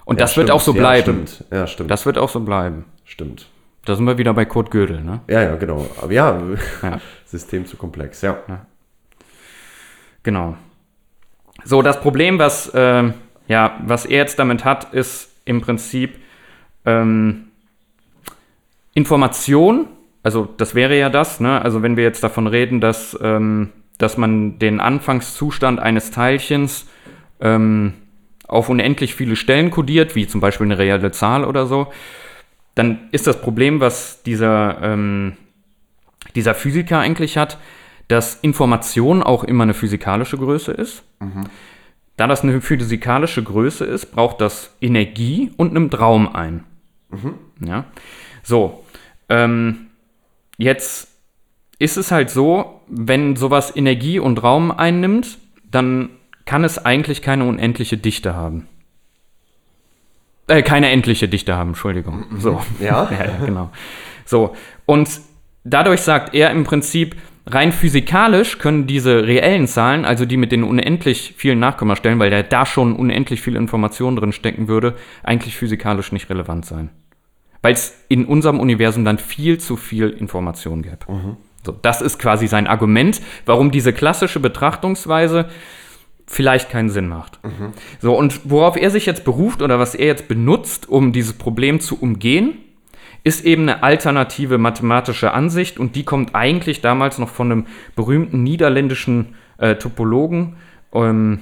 [0.05, 1.19] Und das Ja, wird auch so stimmt, bleiben.
[1.19, 1.91] Ja, stimmt, ja, stimmt.
[1.91, 2.85] Das wird auch so bleiben.
[3.03, 3.47] stimmt.
[3.83, 5.19] Da sind wir wieder bei Kurt Gödel, ne?
[5.27, 5.85] Ja, ja, genau.
[6.01, 6.41] Aber ja,
[6.81, 6.99] Ja.
[7.25, 8.37] System zu komplex, ja.
[10.23, 10.55] Genau.
[11.65, 13.13] So, das Problem, was, ähm,
[13.49, 16.15] ja, was er jetzt damit hat, ist im Prinzip
[16.85, 17.45] ähm,
[18.93, 19.87] Information
[20.27, 21.61] also das wäre ja das, ne?
[21.61, 26.85] Also wenn wir jetzt davon reden, dass, ähm, dass man den Anfangszustand eines Teilchens
[27.39, 27.93] ähm,
[28.45, 31.93] auf unendlich viele Stellen kodiert, wie zum Beispiel eine reelle Zahl oder so,
[32.75, 35.37] dann ist das Problem, was dieser, ähm,
[36.35, 37.57] dieser Physiker eigentlich hat,
[38.09, 41.03] dass Information auch immer eine physikalische Größe ist.
[42.17, 46.63] Da das eine physikalische Größe ist, braucht das Energie und nimmt Raum ein.
[47.65, 47.85] Ja.
[48.43, 48.83] So.
[49.29, 49.87] Ähm,
[50.57, 51.09] jetzt
[51.79, 55.37] ist es halt so, wenn sowas Energie und Raum einnimmt,
[55.69, 56.09] dann
[56.45, 58.67] kann es eigentlich keine unendliche Dichte haben.
[60.47, 62.25] Äh, keine endliche Dichte haben, Entschuldigung.
[62.39, 62.61] So.
[62.79, 63.09] Ja?
[63.11, 63.69] ja, ja, genau.
[64.25, 64.55] So.
[64.85, 65.21] Und
[65.65, 67.15] dadurch sagt er im Prinzip,
[67.47, 72.65] rein physikalisch können diese reellen Zahlen, also die mit den unendlich vielen Nachkommastellen, weil da
[72.65, 76.89] schon unendlich viel Information drin stecken würde, eigentlich physikalisch nicht relevant sein.
[77.61, 81.05] Weil es in unserem Universum dann viel zu viel Information gäbe.
[81.65, 85.49] So, das ist quasi sein Argument, warum diese klassische Betrachtungsweise
[86.27, 87.39] vielleicht keinen Sinn macht.
[87.99, 91.79] So, und worauf er sich jetzt beruft oder was er jetzt benutzt, um dieses Problem
[91.79, 92.57] zu umgehen,
[93.27, 98.41] ist eben eine alternative mathematische Ansicht und die kommt eigentlich damals noch von einem berühmten
[98.41, 100.55] niederländischen äh, Topologen,
[100.93, 101.39] ähm,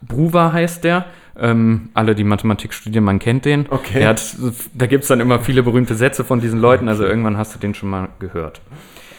[0.00, 1.04] Bruwer heißt der.
[1.38, 3.66] Ähm, alle, die Mathematik studieren, man kennt den.
[3.68, 4.06] Okay.
[4.06, 4.36] Hat,
[4.72, 7.58] da gibt es dann immer viele berühmte Sätze von diesen Leuten, also irgendwann hast du
[7.58, 8.62] den schon mal gehört.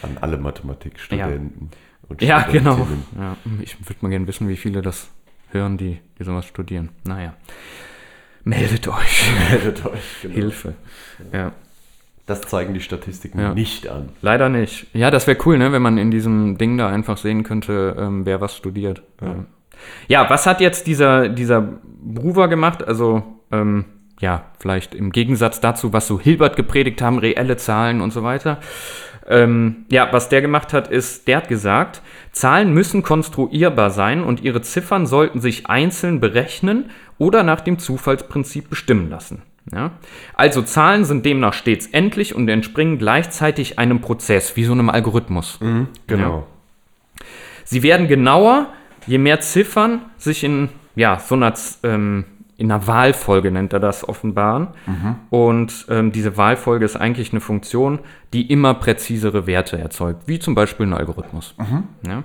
[0.02, 1.70] An alle Mathematikstudenten.
[2.08, 2.88] und Ja, genau.
[3.16, 5.08] Ja, ich würde mal gerne wissen, wie viele das
[5.52, 6.88] hören, die, die sowas studieren.
[7.04, 7.34] Naja.
[8.42, 9.30] Meldet euch.
[9.50, 10.22] Meldet euch.
[10.22, 10.34] Genau.
[10.34, 10.74] Hilfe.
[11.32, 11.52] Ja.
[12.28, 13.54] Das zeigen die Statistiken Ja.
[13.54, 14.10] nicht an.
[14.22, 14.86] Leider nicht.
[14.94, 18.26] Ja, das wäre cool, ne, wenn man in diesem Ding da einfach sehen könnte, ähm,
[18.26, 19.02] wer was studiert.
[19.20, 19.34] Ja.
[20.08, 22.86] ja, was hat jetzt dieser, dieser Bruver gemacht?
[22.86, 23.86] Also, ähm,
[24.20, 28.58] ja, vielleicht im Gegensatz dazu, was so Hilbert gepredigt haben, reelle Zahlen und so weiter.
[29.26, 34.42] Ähm, ja, was der gemacht hat, ist, der hat gesagt, Zahlen müssen konstruierbar sein und
[34.42, 39.42] ihre Ziffern sollten sich einzeln berechnen oder nach dem Zufallsprinzip bestimmen lassen.
[39.72, 39.92] Ja?
[40.34, 45.58] Also Zahlen sind demnach stets endlich und entspringen gleichzeitig einem Prozess, wie so einem Algorithmus.
[46.06, 46.46] Genau.
[47.64, 48.68] Sie werden genauer,
[49.06, 52.24] je mehr Ziffern sich in ja, so einer, ähm,
[52.56, 54.68] in einer Wahlfolge nennt er das offenbaren.
[55.30, 58.00] Und ähm, diese Wahlfolge ist eigentlich eine Funktion,
[58.32, 61.54] die immer präzisere Werte erzeugt, wie zum Beispiel ein Algorithmus.
[62.06, 62.24] Ja?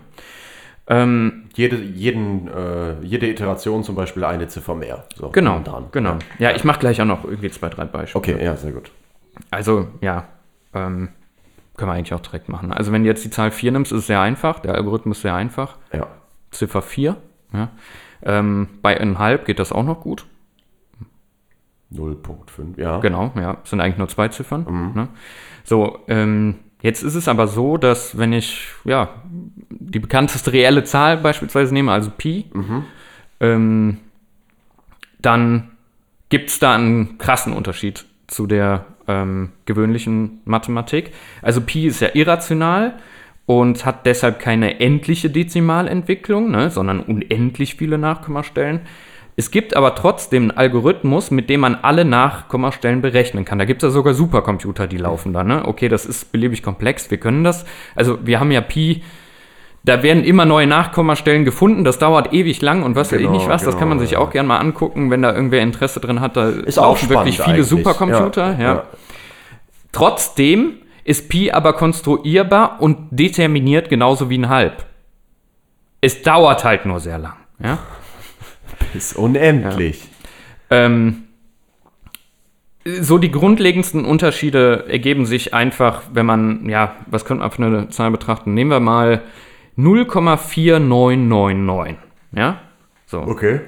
[0.88, 5.06] Ähm, Jede, jeden, äh, jede Iteration zum Beispiel eine Ziffer mehr.
[5.16, 5.86] So, genau, dran.
[5.92, 6.18] genau.
[6.40, 8.36] Ja, ich mache gleich auch noch irgendwie zwei, drei Beispiele.
[8.36, 8.92] Okay, ja, sehr gut.
[9.52, 10.28] Also, ja,
[10.74, 11.10] ähm,
[11.78, 12.72] können wir eigentlich auch direkt machen.
[12.72, 14.60] Also, wenn du jetzt die Zahl 4 nimmst, ist es sehr einfach.
[14.60, 15.78] Der Algorithmus ist sehr einfach.
[15.94, 16.08] Ja.
[16.52, 17.18] Ziffer 4.
[17.54, 17.70] Ja.
[18.24, 20.26] Ähm, bei 1,5 geht das auch noch gut.
[21.94, 23.00] 0.5, ja.
[23.00, 23.58] Genau, ja.
[23.64, 24.94] Es sind eigentlich nur zwei Ziffern.
[24.96, 25.08] Ne?
[25.64, 29.10] So, ähm, jetzt ist es aber so, dass wenn ich, ja,
[29.72, 32.46] die bekannteste reelle Zahl beispielsweise nehme, also Pi,
[33.40, 33.98] ähm,
[35.20, 35.72] dann
[36.30, 41.12] gibt es da einen krassen Unterschied zu der ähm, gewöhnlichen Mathematik.
[41.42, 42.94] Also Pi ist ja irrational
[43.46, 48.82] und hat deshalb keine endliche Dezimalentwicklung, ne, sondern unendlich viele Nachkommastellen.
[49.36, 53.58] Es gibt aber trotzdem einen Algorithmus, mit dem man alle Nachkommastellen berechnen kann.
[53.58, 55.44] Da gibt es ja sogar Supercomputer, die laufen da.
[55.44, 55.66] Ne?
[55.66, 57.66] Okay, das ist beliebig komplex, wir können das.
[57.96, 59.04] Also wir haben ja Pi,
[59.84, 63.38] da werden immer neue Nachkommastellen gefunden, das dauert ewig lang und was weiß ich Genau,
[63.38, 64.20] nicht was, das kann man genau, sich ja.
[64.20, 66.38] auch gerne mal angucken, wenn da irgendwer Interesse drin hat.
[66.38, 67.68] Da Ist auch laufen wirklich viele eigentlich.
[67.68, 68.56] Supercomputer.
[68.60, 68.84] Ja, ja.
[69.92, 74.86] Trotzdem ist Pi aber konstruierbar und determiniert genauso wie ein Halb.
[76.02, 77.36] Es dauert halt nur sehr lang.
[77.62, 77.80] Ja?
[78.94, 80.04] Ist unendlich.
[80.70, 81.24] Ähm,
[82.86, 87.90] so die grundlegendsten Unterschiede ergeben sich einfach, wenn man, ja, was könnte man für eine
[87.90, 88.54] Zahl betrachten?
[88.54, 89.22] Nehmen wir mal
[89.78, 91.96] 0,4999.
[92.36, 92.62] Ja?
[93.06, 93.22] So.
[93.22, 93.62] Okay.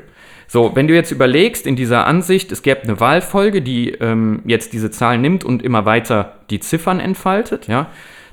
[0.48, 4.74] So, wenn du jetzt überlegst, in dieser Ansicht, es gäbe eine Wahlfolge, die ähm, jetzt
[4.74, 7.88] diese Zahl nimmt und immer weiter die Ziffern entfaltet, ja,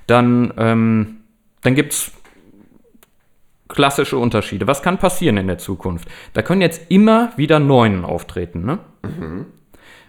[0.07, 1.16] dann, ähm,
[1.62, 2.12] dann gibt es
[3.72, 4.66] klassische Unterschiede.
[4.66, 6.08] Was kann passieren in der Zukunft?
[6.32, 8.78] Da können jetzt immer wieder Neunen auftreten, ne?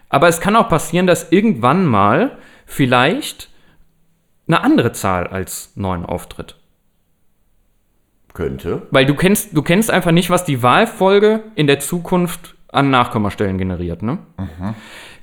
[0.09, 3.49] Aber es kann auch passieren, dass irgendwann mal vielleicht
[4.47, 6.57] eine andere Zahl als 9 auftritt.
[8.33, 8.87] Könnte.
[8.91, 13.57] Weil du kennst, du kennst einfach nicht, was die Wahlfolge in der Zukunft an Nachkommastellen
[13.57, 14.01] generiert.
[14.01, 14.19] Ne?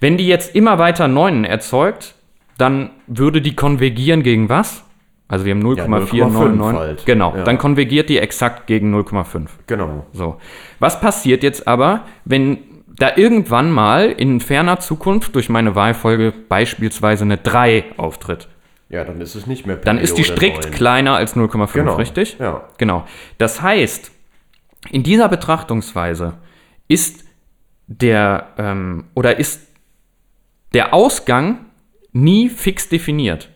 [0.01, 2.15] Wenn die jetzt immer weiter Neunen erzeugt,
[2.57, 4.85] dann würde die konvergieren gegen was?
[5.31, 6.79] Also wir haben 0,499.
[6.79, 7.07] halt.
[7.07, 7.45] Genau, Ja.
[7.45, 9.49] dann konvergiert die exakt gegen 0,5.
[9.67, 10.05] Genau.
[10.13, 10.37] So.
[10.81, 17.25] Was passiert jetzt aber, wenn da irgendwann mal in ferner Zukunft durch meine Wahlfolge beispielsweise
[17.25, 18.49] eine 3 auftritt?
[18.89, 20.73] Ja, dann ist es nicht mehr Dann ist die Periode strikt 9.
[20.73, 22.37] kleiner als 0,5, Genau, richtig?
[22.41, 22.65] ja.
[22.77, 23.07] Genau.
[23.39, 24.11] Das heißt,
[24.91, 26.35] in dieser Betrachtungsweise
[26.89, 27.25] ist
[27.87, 29.69] der ähm, oder ist
[30.73, 31.67] der Ausgang
[32.13, 33.49] nie fix definiert.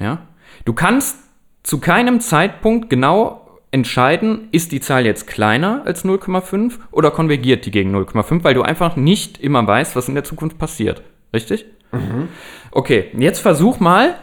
[0.00, 0.22] Ja?
[0.68, 1.16] Du kannst
[1.62, 7.70] zu keinem Zeitpunkt genau entscheiden, ist die Zahl jetzt kleiner als 0,5 oder konvergiert die
[7.70, 11.00] gegen 0,5, weil du einfach nicht immer weißt, was in der Zukunft passiert.
[11.32, 11.64] Richtig?
[12.70, 14.16] Okay, jetzt versuch mal,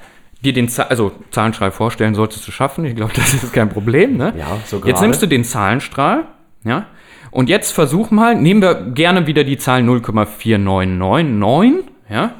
[0.44, 2.86] dir den Za also Zahlenstrahl vorstellen solltest du schaffen.
[2.86, 4.16] Ich glaube, das ist kein Problem.
[4.16, 4.36] Ne?
[4.38, 6.28] Ja, so Jetzt nimmst du den Zahlenstrahl,
[6.64, 6.86] ja,
[7.32, 12.36] und jetzt versuch mal, nehmen wir gerne wieder die Zahl 0,4999, ja,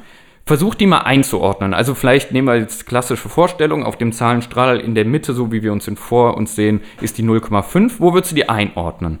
[0.46, 1.74] versuch die mal einzuordnen.
[1.74, 5.62] Also vielleicht nehmen wir jetzt klassische Vorstellung, auf dem Zahlenstrahl in der Mitte, so wie
[5.62, 7.94] wir uns in vor uns sehen, ist die 0,5.
[7.98, 9.18] Wo würdest du die einordnen?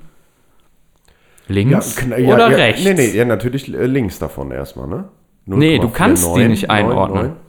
[1.48, 2.84] Ja, Links kn- ja, oder ja, rechts?
[2.84, 5.08] Nee, nee, ja, natürlich äh, links davon erstmal, ne?
[5.46, 7.16] Nee, du kannst die 0,49, nicht einordnen.
[7.16, 7.42] 99.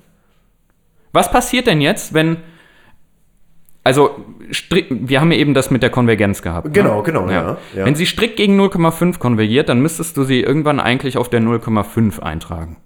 [1.13, 2.37] Was passiert denn jetzt, wenn.
[3.83, 4.11] Also,
[4.89, 6.73] wir haben ja eben das mit der Konvergenz gehabt.
[6.73, 7.03] Genau, ne?
[7.03, 7.85] genau, ja, ja.
[7.85, 12.19] Wenn sie strikt gegen 0,5 konvergiert, dann müsstest du sie irgendwann eigentlich auf der 0,5
[12.19, 12.77] eintragen.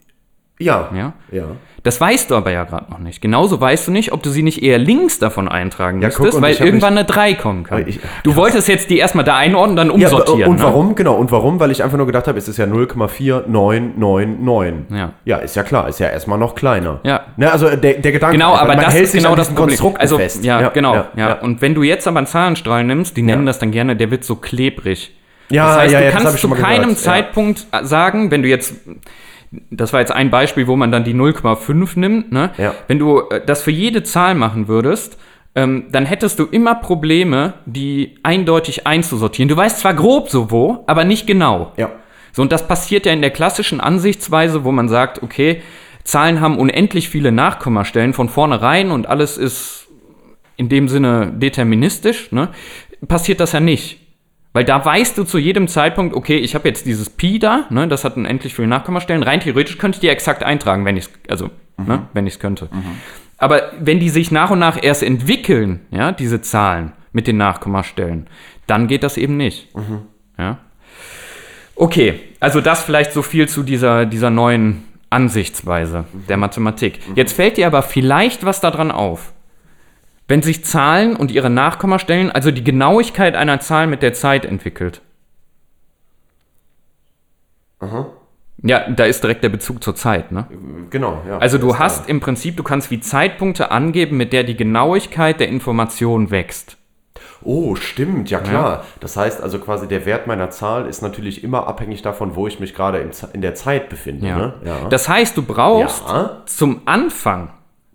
[0.61, 1.13] Ja, Ja?
[1.31, 1.43] ja.
[1.83, 3.23] Das weißt du aber ja gerade noch nicht.
[3.23, 6.41] Genauso weißt du nicht, ob du sie nicht eher links davon eintragen Ja, müsstest, guck,
[6.43, 7.87] weil irgendwann eine 3 kommen kann.
[7.87, 10.51] Ich- du wolltest jetzt die erstmal da einordnen, dann Ja, umsortieren.
[10.51, 10.63] und ne?
[10.63, 10.93] warum?
[10.93, 11.59] Genau, und warum?
[11.59, 14.95] Weil ich einfach nur gedacht habe, es ist ja 0,4999.
[14.95, 15.13] Ja.
[15.25, 16.99] Ja, ist ja klar, ist ja erstmal noch kleiner.
[17.03, 17.21] Ja.
[17.37, 19.67] Ne, also der, der Gedanke, Genau, aber man das hält ist sich genau das Problem.
[19.69, 20.43] Konstrukten Also, fest.
[20.43, 20.95] ja, genau.
[20.95, 21.33] Ja, ja.
[21.41, 23.47] Und wenn du jetzt aber einen Zahlenstrahl nimmst, die nennen Ja.
[23.47, 25.15] das dann gerne, der wird so klebrig.
[25.49, 26.95] Ja, das heißt, ja, du ja, kannst ich zu keinem ja.
[26.95, 28.73] Zeitpunkt sagen, wenn du jetzt,
[29.69, 32.51] das war jetzt ein Beispiel, wo man dann die 0,5 nimmt, ne?
[32.57, 32.73] Ja.
[32.87, 35.17] Wenn du äh, das für jede Zahl machen würdest,
[35.55, 39.49] ähm, dann hättest du immer Probleme, die eindeutig einzusortieren.
[39.49, 41.73] Du weißt zwar grob so wo, aber nicht genau.
[41.75, 41.89] Ja.
[42.31, 45.61] So, und das passiert ja in der klassischen Ansichtsweise, wo man sagt, okay,
[46.05, 49.87] Zahlen haben unendlich viele Nachkommastellen von vornherein und alles ist
[50.55, 52.49] in dem Sinne deterministisch, ne?
[53.07, 54.00] passiert das ja nicht.
[54.53, 57.87] Weil da weißt du zu jedem Zeitpunkt, okay, ich habe jetzt dieses Pi da, ne,
[57.87, 59.23] das hat unendlich viele Nachkommastellen.
[59.23, 62.39] Rein theoretisch könnte ich die exakt eintragen, wenn ich es, also, ne, wenn ich es
[62.39, 62.69] könnte.
[63.37, 68.27] Aber wenn die sich nach und nach erst entwickeln, ja, diese Zahlen mit den Nachkommastellen,
[68.67, 69.69] dann geht das eben nicht.
[70.37, 70.57] Ja.
[71.75, 76.99] Okay, also das vielleicht so viel zu dieser, dieser neuen Ansichtsweise der Mathematik.
[77.15, 79.33] Jetzt fällt dir aber vielleicht was daran auf.
[80.27, 85.01] Wenn sich Zahlen und ihre Nachkommastellen, also die Genauigkeit einer Zahl mit der Zeit entwickelt.
[88.63, 90.45] Ja, da ist direkt der Bezug zur Zeit, ne?
[90.91, 91.39] Genau, ja.
[91.39, 95.47] Also du hast im Prinzip, du kannst wie Zeitpunkte angeben, mit der die Genauigkeit der
[95.47, 96.77] Information wächst.
[97.43, 98.85] Oh, stimmt, ja klar.
[98.99, 102.59] Das heißt also quasi, der Wert meiner Zahl ist natürlich immer abhängig davon, wo ich
[102.59, 104.27] mich gerade in der Zeit befinde.
[104.27, 104.37] Ja.
[104.37, 104.53] Ne?
[104.63, 104.87] ja.
[104.89, 106.43] Das heißt, du brauchst Ja.
[106.45, 107.49] zum Anfang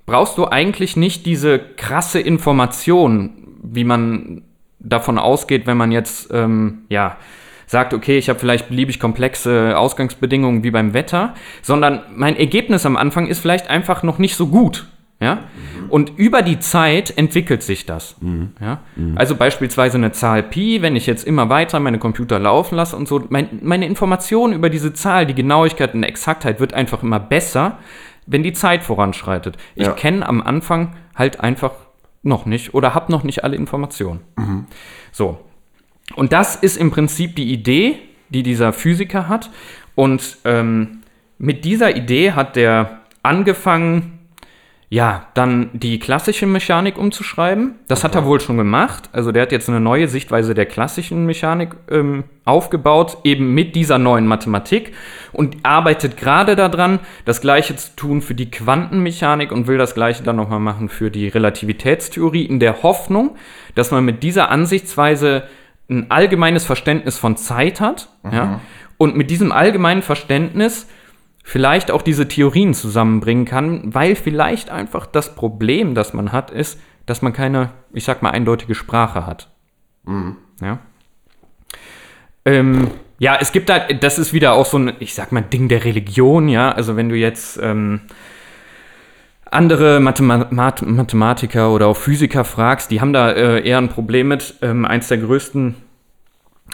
[0.06, 4.42] brauchst du eigentlich nicht diese krasse Information, wie man
[4.78, 7.16] davon ausgeht, wenn man jetzt ähm, ja
[7.66, 12.96] sagt, okay, ich habe vielleicht beliebig komplexe Ausgangsbedingungen wie beim Wetter, sondern mein Ergebnis am
[12.96, 14.86] Anfang ist vielleicht einfach noch nicht so gut.
[15.20, 15.44] Ja?
[15.88, 18.16] Und über die Zeit entwickelt sich das.
[18.60, 18.80] Ja?
[19.16, 23.08] Also beispielsweise eine Zahl Pi, wenn ich jetzt immer weiter meine Computer laufen lasse und
[23.08, 27.78] so, mein, meine Information über diese Zahl, die Genauigkeit und Exaktheit wird einfach immer besser,
[28.26, 29.56] wenn die Zeit voranschreitet.
[29.74, 29.92] Ich Ja.
[29.92, 31.72] kenne am Anfang halt einfach
[32.22, 34.20] noch nicht oder habe noch nicht alle Informationen.
[35.12, 35.38] So.
[36.14, 39.50] Und das ist im Prinzip die Idee, die dieser Physiker hat.
[39.94, 41.02] Und ähm,
[41.38, 44.15] mit dieser Idee hat der angefangen,
[44.88, 47.74] ja, dann die klassische Mechanik umzuschreiben.
[47.88, 49.08] Das hat er wohl schon gemacht.
[49.12, 53.98] Also der hat jetzt eine neue Sichtweise der klassischen Mechanik ähm, aufgebaut, eben mit dieser
[53.98, 54.92] neuen Mathematik
[55.32, 60.22] und arbeitet gerade daran, das gleiche zu tun für die Quantenmechanik und will das gleiche
[60.22, 63.36] dann nochmal machen für die Relativitätstheorie in der Hoffnung,
[63.74, 65.48] dass man mit dieser Ansichtsweise
[65.90, 68.08] ein allgemeines Verständnis von Zeit hat.
[68.30, 68.60] Ja?
[68.98, 70.86] Und mit diesem allgemeinen Verständnis
[71.46, 76.80] vielleicht auch diese Theorien zusammenbringen kann, weil vielleicht einfach das Problem, das man hat, ist,
[77.06, 79.48] dass man keine, ich sag mal, eindeutige Sprache hat.
[80.60, 80.80] Ja.
[82.44, 85.68] Ähm, ja, es gibt da, das ist wieder auch so ein, ich sag mal, Ding
[85.68, 86.72] der Religion, ja.
[86.72, 88.00] Also wenn du jetzt ähm,
[89.48, 94.26] andere Mathema Math Mathematiker oder auch Physiker fragst, die haben da äh, eher ein Problem
[94.26, 94.56] mit.
[94.62, 95.76] Ähm, eins der größten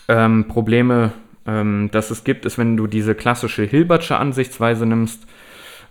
[0.08, 1.12] ähm, Probleme,
[1.46, 5.26] ähm, das es gibt, ist, wenn du diese klassische Hilbertsche Ansichtsweise nimmst,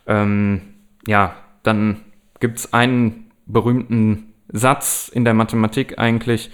[0.08, 0.62] ähm,
[1.08, 1.98] ja, dann
[2.40, 6.52] gibt es einen berühmten Satz in der Mathematik eigentlich.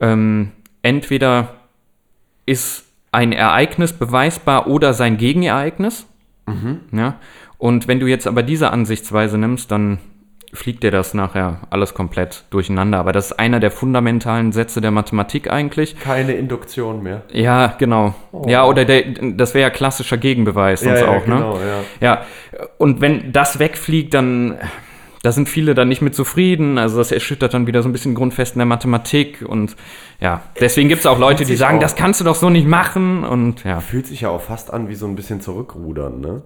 [0.00, 0.52] Ähm,
[0.82, 1.56] entweder
[2.46, 6.06] ist ein Ereignis beweisbar oder sein Gegenereignis.
[6.92, 7.16] Ja?
[7.58, 9.98] Und wenn du jetzt aber diese Ansichtsweise nimmst, dann
[10.52, 12.98] fliegt dir das nachher alles komplett durcheinander.
[12.98, 15.98] Aber das ist einer der fundamentalen Sätze der Mathematik eigentlich.
[15.98, 17.22] Keine Induktion mehr.
[17.32, 18.14] Ja, genau.
[18.46, 21.36] Ja, oder der, das wäre ja klassischer Gegenbeweis sonst auch, ne?
[21.36, 21.82] genau, ja.
[22.00, 22.24] Ja,
[22.78, 24.58] und wenn das wegfliegt, dann
[25.22, 26.78] da sind viele dann nicht mit zufrieden.
[26.78, 29.44] Also das erschüttert dann wieder so ein bisschen Grundfesten der Mathematik.
[29.46, 29.76] Und
[30.18, 33.24] ja, deswegen gibt es auch Leute, die sagen, das kannst du doch so nicht machen.
[33.24, 33.80] Und ja.
[33.80, 36.42] Fühlt sich ja auch fast an wie so ein bisschen zurückrudern, ne?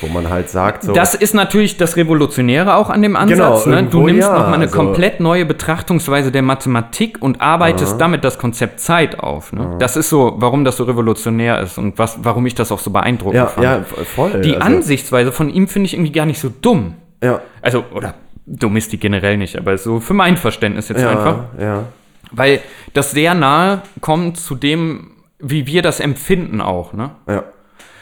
[0.00, 0.92] Wo man halt sagt, so.
[0.92, 3.64] Das ist natürlich das Revolutionäre auch an dem Ansatz.
[3.64, 3.88] Genau, ne?
[3.88, 8.38] Du nimmst ja, nochmal eine also- komplett neue Betrachtungsweise der Mathematik und arbeitest damit das
[8.38, 9.52] Konzept Zeit auf.
[9.52, 9.76] Ne?
[9.78, 12.90] Das ist so, warum das so revolutionär ist und was, warum ich das auch so
[12.90, 13.64] beeindruckend ja, fand.
[13.64, 13.80] ja,
[14.14, 14.40] voll.
[14.42, 16.94] Die also, Ansichtsweise von ihm finde ich irgendwie gar nicht so dumm.
[17.22, 18.14] Ja, Also, oder
[18.46, 21.36] dumm ist die generell nicht, aber so für mein Verständnis jetzt ja, einfach.
[21.60, 21.84] ja.
[22.30, 22.60] Weil
[22.94, 27.10] das sehr nahe kommt zu dem, wie wir das empfinden auch, ne?
[27.26, 27.44] Ja.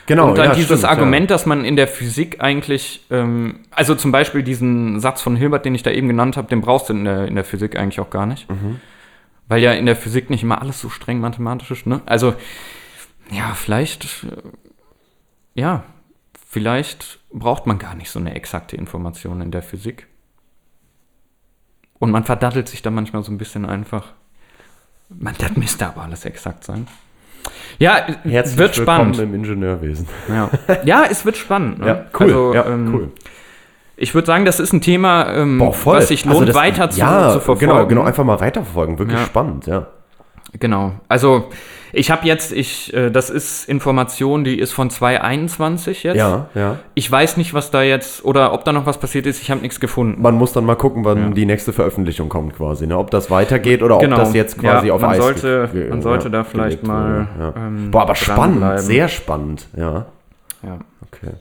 [0.07, 3.97] Genau, Und dann ja, dieses stimmt, Argument, dass man in der Physik eigentlich, ähm, also
[3.97, 6.93] zum Beispiel diesen Satz von Hilbert, den ich da eben genannt habe, den brauchst du
[6.93, 8.49] in der, in der Physik eigentlich auch gar nicht.
[8.49, 8.81] Mhm.
[9.49, 12.03] Weil ja in der Physik nicht immer alles so streng mathematisch ist, ne?
[12.07, 12.35] Also,
[13.31, 14.43] ja, vielleicht, äh,
[15.55, 15.85] ja,
[16.49, 20.07] vielleicht braucht man gar nicht so eine exakte Information in der Physik.
[21.99, 24.13] Und man verdattelt sich da manchmal so ein bisschen einfach.
[25.09, 26.87] Man, das müsste aber alles exakt sein.
[27.79, 28.07] Ja.
[28.25, 29.19] Herzlich wird spannend.
[29.19, 30.09] im Ingenieurwesen.
[30.29, 30.51] Ja.
[30.85, 31.81] ja, es wird spannend.
[31.81, 31.87] Ne?
[31.87, 32.27] Ja, cool.
[32.27, 33.13] Also, ja, ähm, cool.
[33.99, 36.91] Ich würde sagen, das ist ein Thema, ähm, Boah, was sich Also lohnt, das- weiter
[36.91, 37.61] zu, ja, zu verfolgen.
[37.61, 38.99] Genau, genau, einfach mal weiterverfolgen.
[38.99, 39.25] Wirklich Ja.
[39.25, 39.87] spannend, ja.
[40.59, 40.93] Genau.
[41.09, 41.49] Also
[41.93, 46.17] ich habe jetzt, ich, äh, das ist Information, die ist von 2021 jetzt.
[46.17, 46.79] Ja, ja.
[46.95, 49.41] Ich weiß nicht, was da jetzt oder ob da noch was passiert ist.
[49.43, 50.21] Ich habe nichts gefunden.
[50.21, 51.31] Man muss dann mal gucken, wann Ja.
[51.31, 52.97] die nächste Veröffentlichung kommt quasi, ne?
[52.99, 54.17] Ob das weitergeht oder Genau.
[54.17, 56.83] ob das jetzt quasi Ja, auf man Eis sollte- ge- ge- man sollte da vielleicht
[56.83, 57.55] gelegt mal, ja.
[57.57, 60.07] ähm, Boah, aber spannend, sehr spannend, ja.
[60.63, 61.33] Ja, Okay.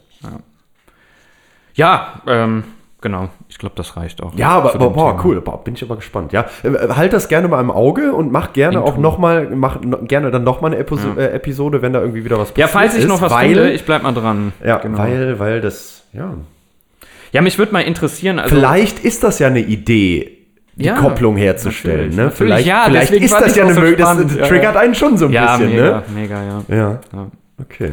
[1.76, 2.64] ja ähm,
[3.06, 3.30] genau.
[3.50, 4.34] Ich glaube, das reicht auch.
[4.36, 6.34] Ja, aber boah, boah cool, boah, bin ich aber gespannt.
[6.34, 8.90] Ja, äh, halt das gerne mal im Auge und mach gerne Into.
[8.90, 11.22] auch noch mal, mach gerne dann noch mal eine Episo Ja.
[11.22, 13.72] äh, Episode, wenn da irgendwie wieder was Ja, falls ich ist, noch was weil, finde,
[13.74, 14.54] ich bleib mal dran.
[14.66, 14.98] ja, genau.
[14.98, 16.34] weil, weil das, ja.
[17.32, 18.40] ja, mich würde mal interessieren.
[18.40, 20.40] Also, Vielleicht ist das ja eine Idee,
[20.76, 22.24] die Ja, Kopplung herzustellen, natürlich, ne?
[22.24, 24.96] natürlich, Vielleicht, ja, vielleicht ist das ich ja eine so Möglichkeit, das ja, triggert einen
[24.96, 26.04] schon so ein ja, bisschen, mega, ne?
[26.16, 26.64] mega, ja.
[26.68, 27.28] Ja, ja.
[27.62, 27.92] okay,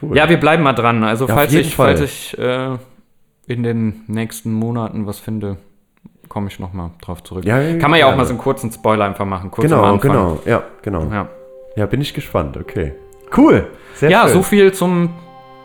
[0.00, 0.16] cool.
[0.16, 1.04] Ja, wir bleiben mal dran.
[1.04, 1.96] Also falls ich, Fall.
[1.98, 2.70] falls ich äh,
[3.46, 5.58] in den nächsten Monaten was finde,
[6.28, 7.44] komme ich noch mal drauf zurück.
[7.44, 8.22] Ja, ja, Kann man ja auch gerne.
[8.22, 9.50] mal so einen kurzen Spoiler einfach machen.
[9.50, 11.04] Kurz genau, genau, ja, genau.
[11.10, 11.28] Ja.
[11.76, 12.94] Ja, bin ich gespannt, okay.
[13.36, 14.32] Cool, sehr ja schön.
[14.32, 15.10] so viel zum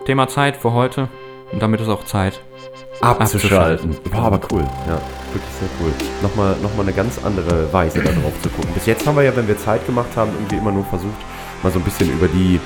[0.05, 1.07] Thema Zeit für heute.
[1.51, 2.39] Und damit ist auch Zeit.
[3.01, 3.95] abzuschalten.
[4.11, 4.99] Boah, aber cool, ja,
[5.33, 5.91] wirklich sehr cool.
[6.21, 8.71] Nochmal, nochmal eine ganz andere Weise da drauf zu gucken.
[8.73, 11.17] Bis jetzt haben wir ja, wenn wir Zeit gemacht haben, irgendwie immer nur versucht,
[11.63, 12.59] mal so ein bisschen über die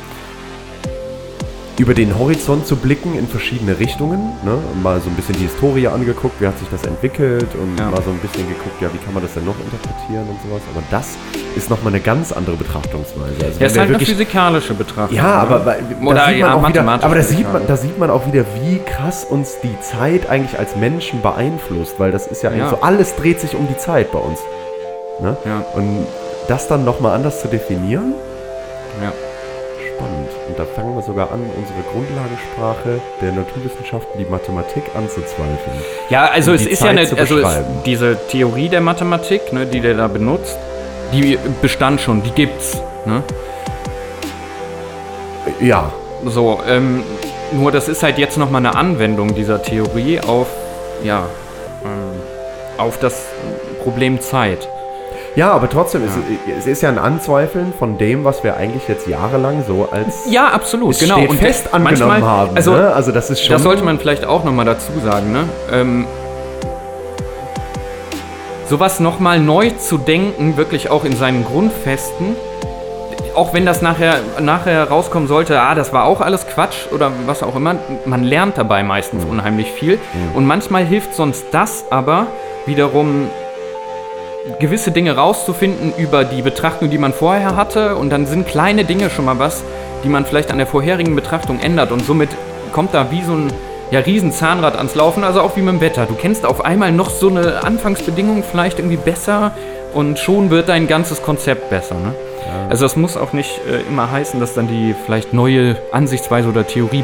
[1.78, 4.32] über den Horizont zu blicken in verschiedene Richtungen.
[4.46, 4.58] Ne?
[4.82, 7.90] Mal so ein bisschen die Historie angeguckt, wie hat sich das entwickelt und Ja.
[7.90, 10.62] mal so ein bisschen geguckt, ja, wie kann man das denn noch interpretieren und sowas.
[10.74, 11.10] Aber das
[11.58, 13.46] ist nochmal eine ganz andere Betrachtungsweise.
[13.46, 15.18] Also Ja, ist halt eine wirklich- physikalische Betrachtung.
[15.18, 15.34] ja, ne?
[15.34, 18.00] aber weil- da Oder sieht man ja, auch wieder, aber da sieht, man, da sieht
[18.00, 22.42] man auch wieder, wie krass uns die Zeit eigentlich als Menschen beeinflusst, weil das ist
[22.42, 22.70] ja, eigentlich Ja.
[22.70, 24.40] so, alles dreht sich um die Zeit bei uns.
[25.22, 25.36] Ne?
[25.46, 26.06] Ja, Und
[26.48, 28.14] das dann nochmal anders zu definieren.
[29.96, 30.30] Spannend.
[30.48, 35.78] Und da fangen wir sogar an, unsere Grundlagensprache der Naturwissenschaften, die Mathematik anzuzweifeln.
[36.10, 37.42] Ja, also es ist ja Zeit eine, zu also
[37.86, 40.58] diese Theorie der Mathematik, ne, die der da benutzt,
[41.14, 42.82] die bestand schon, die gibt's.
[43.06, 43.24] Ne?
[45.60, 45.92] Ja,
[46.26, 47.04] So, ähm,
[47.52, 50.48] nur das ist halt jetzt nochmal eine Anwendung dieser Theorie auf,
[51.04, 51.28] ja,
[51.84, 52.20] ähm,
[52.78, 53.26] auf das
[53.84, 54.68] Problem Zeit.
[55.36, 56.12] Ja, aber trotzdem, Es,
[56.60, 60.48] es ist ja ein Anzweifeln von dem, was wir eigentlich jetzt jahrelang so als Ja,
[60.48, 61.20] absolut, genau.
[61.20, 62.56] Und fest angenommen manchmal- haben.
[62.56, 62.94] Also, ne?
[62.94, 63.54] also das ist schon.
[63.54, 65.50] das sollte man vielleicht auch nochmal dazu sagen, ne?
[65.72, 66.06] Ähm,
[68.70, 72.36] sowas nochmal neu zu denken, wirklich auch in seinen Grundfesten,
[73.36, 77.44] auch wenn das nachher, nachher rauskommen sollte, ah, das war auch alles Quatsch oder was
[77.44, 80.00] auch immer, man lernt dabei meistens unheimlich viel.
[80.34, 82.28] Und manchmal hilft sonst das aber
[82.66, 83.28] wiederum
[84.60, 87.96] gewisse Dinge rauszufinden über die Betrachtung, die man vorher hatte.
[87.96, 89.64] Und dann sind kleine Dinge schon mal was,
[90.04, 91.92] die man vielleicht an der vorherigen Betrachtung ändert.
[91.92, 92.30] Und somit
[92.72, 93.54] kommt da wie so ein
[93.92, 96.06] ja, riesen Zahnrad ans Laufen, also auch wie mit dem Wetter.
[96.06, 99.52] Du kennst auf einmal noch so eine Anfangsbedingung vielleicht irgendwie besser
[99.94, 101.96] und schon wird dein ganzes Konzept besser.
[101.96, 102.14] Ne?
[102.70, 106.66] Also das muss auch nicht äh, immer heißen, dass dann die vielleicht neue Ansichtsweise oder
[106.66, 107.04] Theorie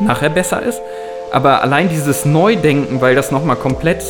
[0.00, 0.80] nachher besser ist.
[1.30, 4.02] Aber allein dieses Neudenken, weil das nochmal komplett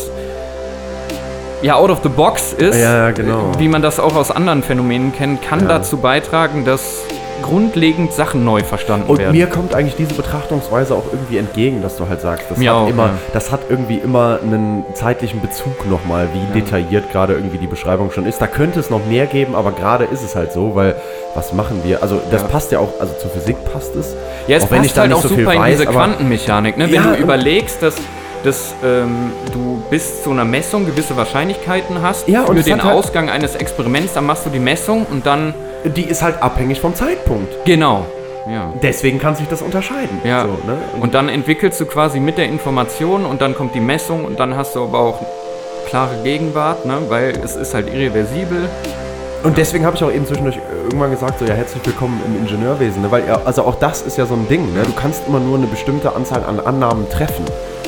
[1.62, 3.52] ja out of the box ist, Ja, genau.
[3.59, 5.66] wie man das auch aus anderen Phänomenen kennt, kann Ja.
[5.68, 7.02] dazu beitragen, dass
[7.40, 9.32] grundlegend Sachen neu verstanden Und werden.
[9.32, 12.76] mir kommt eigentlich diese Betrachtungsweise auch irgendwie entgegen, dass du halt sagst, das, Mir hat,
[12.78, 13.11] auch, immer, ja.
[13.32, 18.26] das hat irgendwie immer einen zeitlichen Bezug nochmal, wie detailliert gerade irgendwie die Beschreibung schon
[18.26, 18.42] ist.
[18.42, 20.96] Da könnte es noch mehr geben, aber gerade ist es halt so, weil
[21.34, 22.02] was machen wir?
[22.02, 22.48] Also das Ja.
[22.48, 24.14] passt ja auch, also zur Physik passt es.
[24.48, 25.76] Ja, es auch wenn passt ich da halt nicht auch so viel super in weiß,
[25.78, 26.76] diese aber Quantenmechanik.
[26.76, 26.86] Ne?
[26.86, 27.94] Wenn Ja, du und- überlegst, dass,
[28.45, 32.95] dass ähm, du bis zu einer Messung gewisse Wahrscheinlichkeiten hast Ja, und für den halt-
[32.95, 35.55] Ausgang eines Experiments, dann machst du die Messung und dann...
[35.84, 37.53] die ist halt abhängig vom Zeitpunkt.
[37.64, 38.05] Genau.
[38.51, 38.72] Ja.
[38.82, 40.20] Deswegen kann sich das unterscheiden.
[40.24, 40.78] Ja, So, ne?
[41.01, 44.57] und dann entwickelst du quasi mit der Information und dann kommt die Messung und dann
[44.57, 45.20] hast du aber auch
[45.89, 46.99] klare Gegenwart, ne?
[47.09, 48.68] weil es ist halt irreversibel.
[49.45, 53.03] Und deswegen habe ich auch eben zwischendurch irgendwann gesagt, so ja, herzlich willkommen im Ingenieurwesen,
[53.03, 53.11] ne?
[53.11, 54.82] weil ja, also auch das ist ja so ein Ding, ne?
[54.82, 57.45] du kannst immer nur eine bestimmte Anzahl an Annahmen treffen.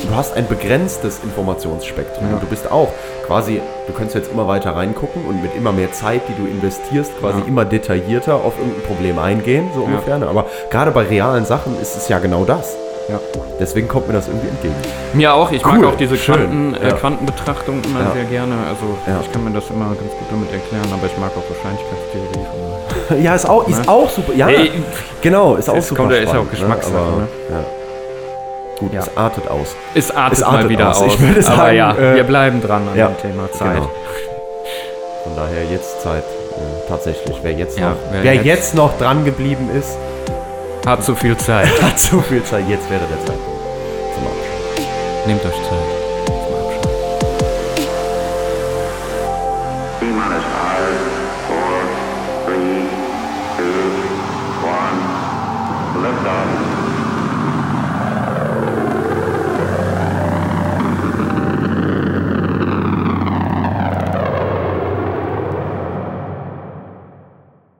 [0.08, 2.34] Du hast ein begrenztes Informationsspektrum Ja.
[2.34, 2.88] und du bist auch
[3.26, 7.12] quasi, du kannst jetzt immer weiter reingucken und mit immer mehr Zeit, die du investierst,
[7.20, 7.44] quasi Ja.
[7.46, 10.18] immer detaillierter auf irgendein Problem eingehen, so ungefähr.
[10.18, 10.26] Ne?
[10.26, 12.74] Aber gerade bei realen Sachen ist es ja genau das.
[13.08, 13.18] Ja.
[13.58, 14.74] Deswegen kommt mir das irgendwie entgegen.
[15.14, 16.94] Mir auch, ich Cool, mag auch diese Quanten, äh, ja.
[16.94, 18.12] Quantenbetrachtung immer Ja.
[18.14, 18.54] sehr gerne.
[18.68, 19.20] Also Ja.
[19.20, 23.24] ich kann mir das immer ganz gut damit erklären, aber ich mag auch Wahrscheinlichkeitstheorie.
[23.24, 23.88] Ja, ist auch, ist Ne?
[23.88, 24.32] auch super.
[24.34, 24.70] Ja, Hey,
[25.20, 27.28] genau, ist auch es super kommt ja- ist ja auch spannend, Geschmackssache, aber, ne?
[27.50, 27.64] ja.
[28.80, 29.00] Gut, Ja.
[29.00, 29.76] es artet aus.
[29.94, 31.02] es artet, Es mal artet wieder aus.
[31.02, 31.14] aus.
[31.14, 33.74] Ich würde aber sagen, ja, äh, wir bleiben dran an ja, dem Thema Zeit.
[33.74, 33.90] Genau.
[35.24, 37.36] Von daher jetzt Zeit, äh, tatsächlich.
[37.42, 39.96] Wer jetzt, Ja, noch, wer wer jetzt- jetzt, noch dran geblieben ist,
[40.86, 41.66] Hat zu viel Zeit.
[41.82, 42.64] hat so viel Zeit.
[42.68, 43.60] Jetzt wäre der Zeitpunkt
[44.14, 44.86] zum Abschluss.
[45.26, 45.89] Nehmt euch Zeit.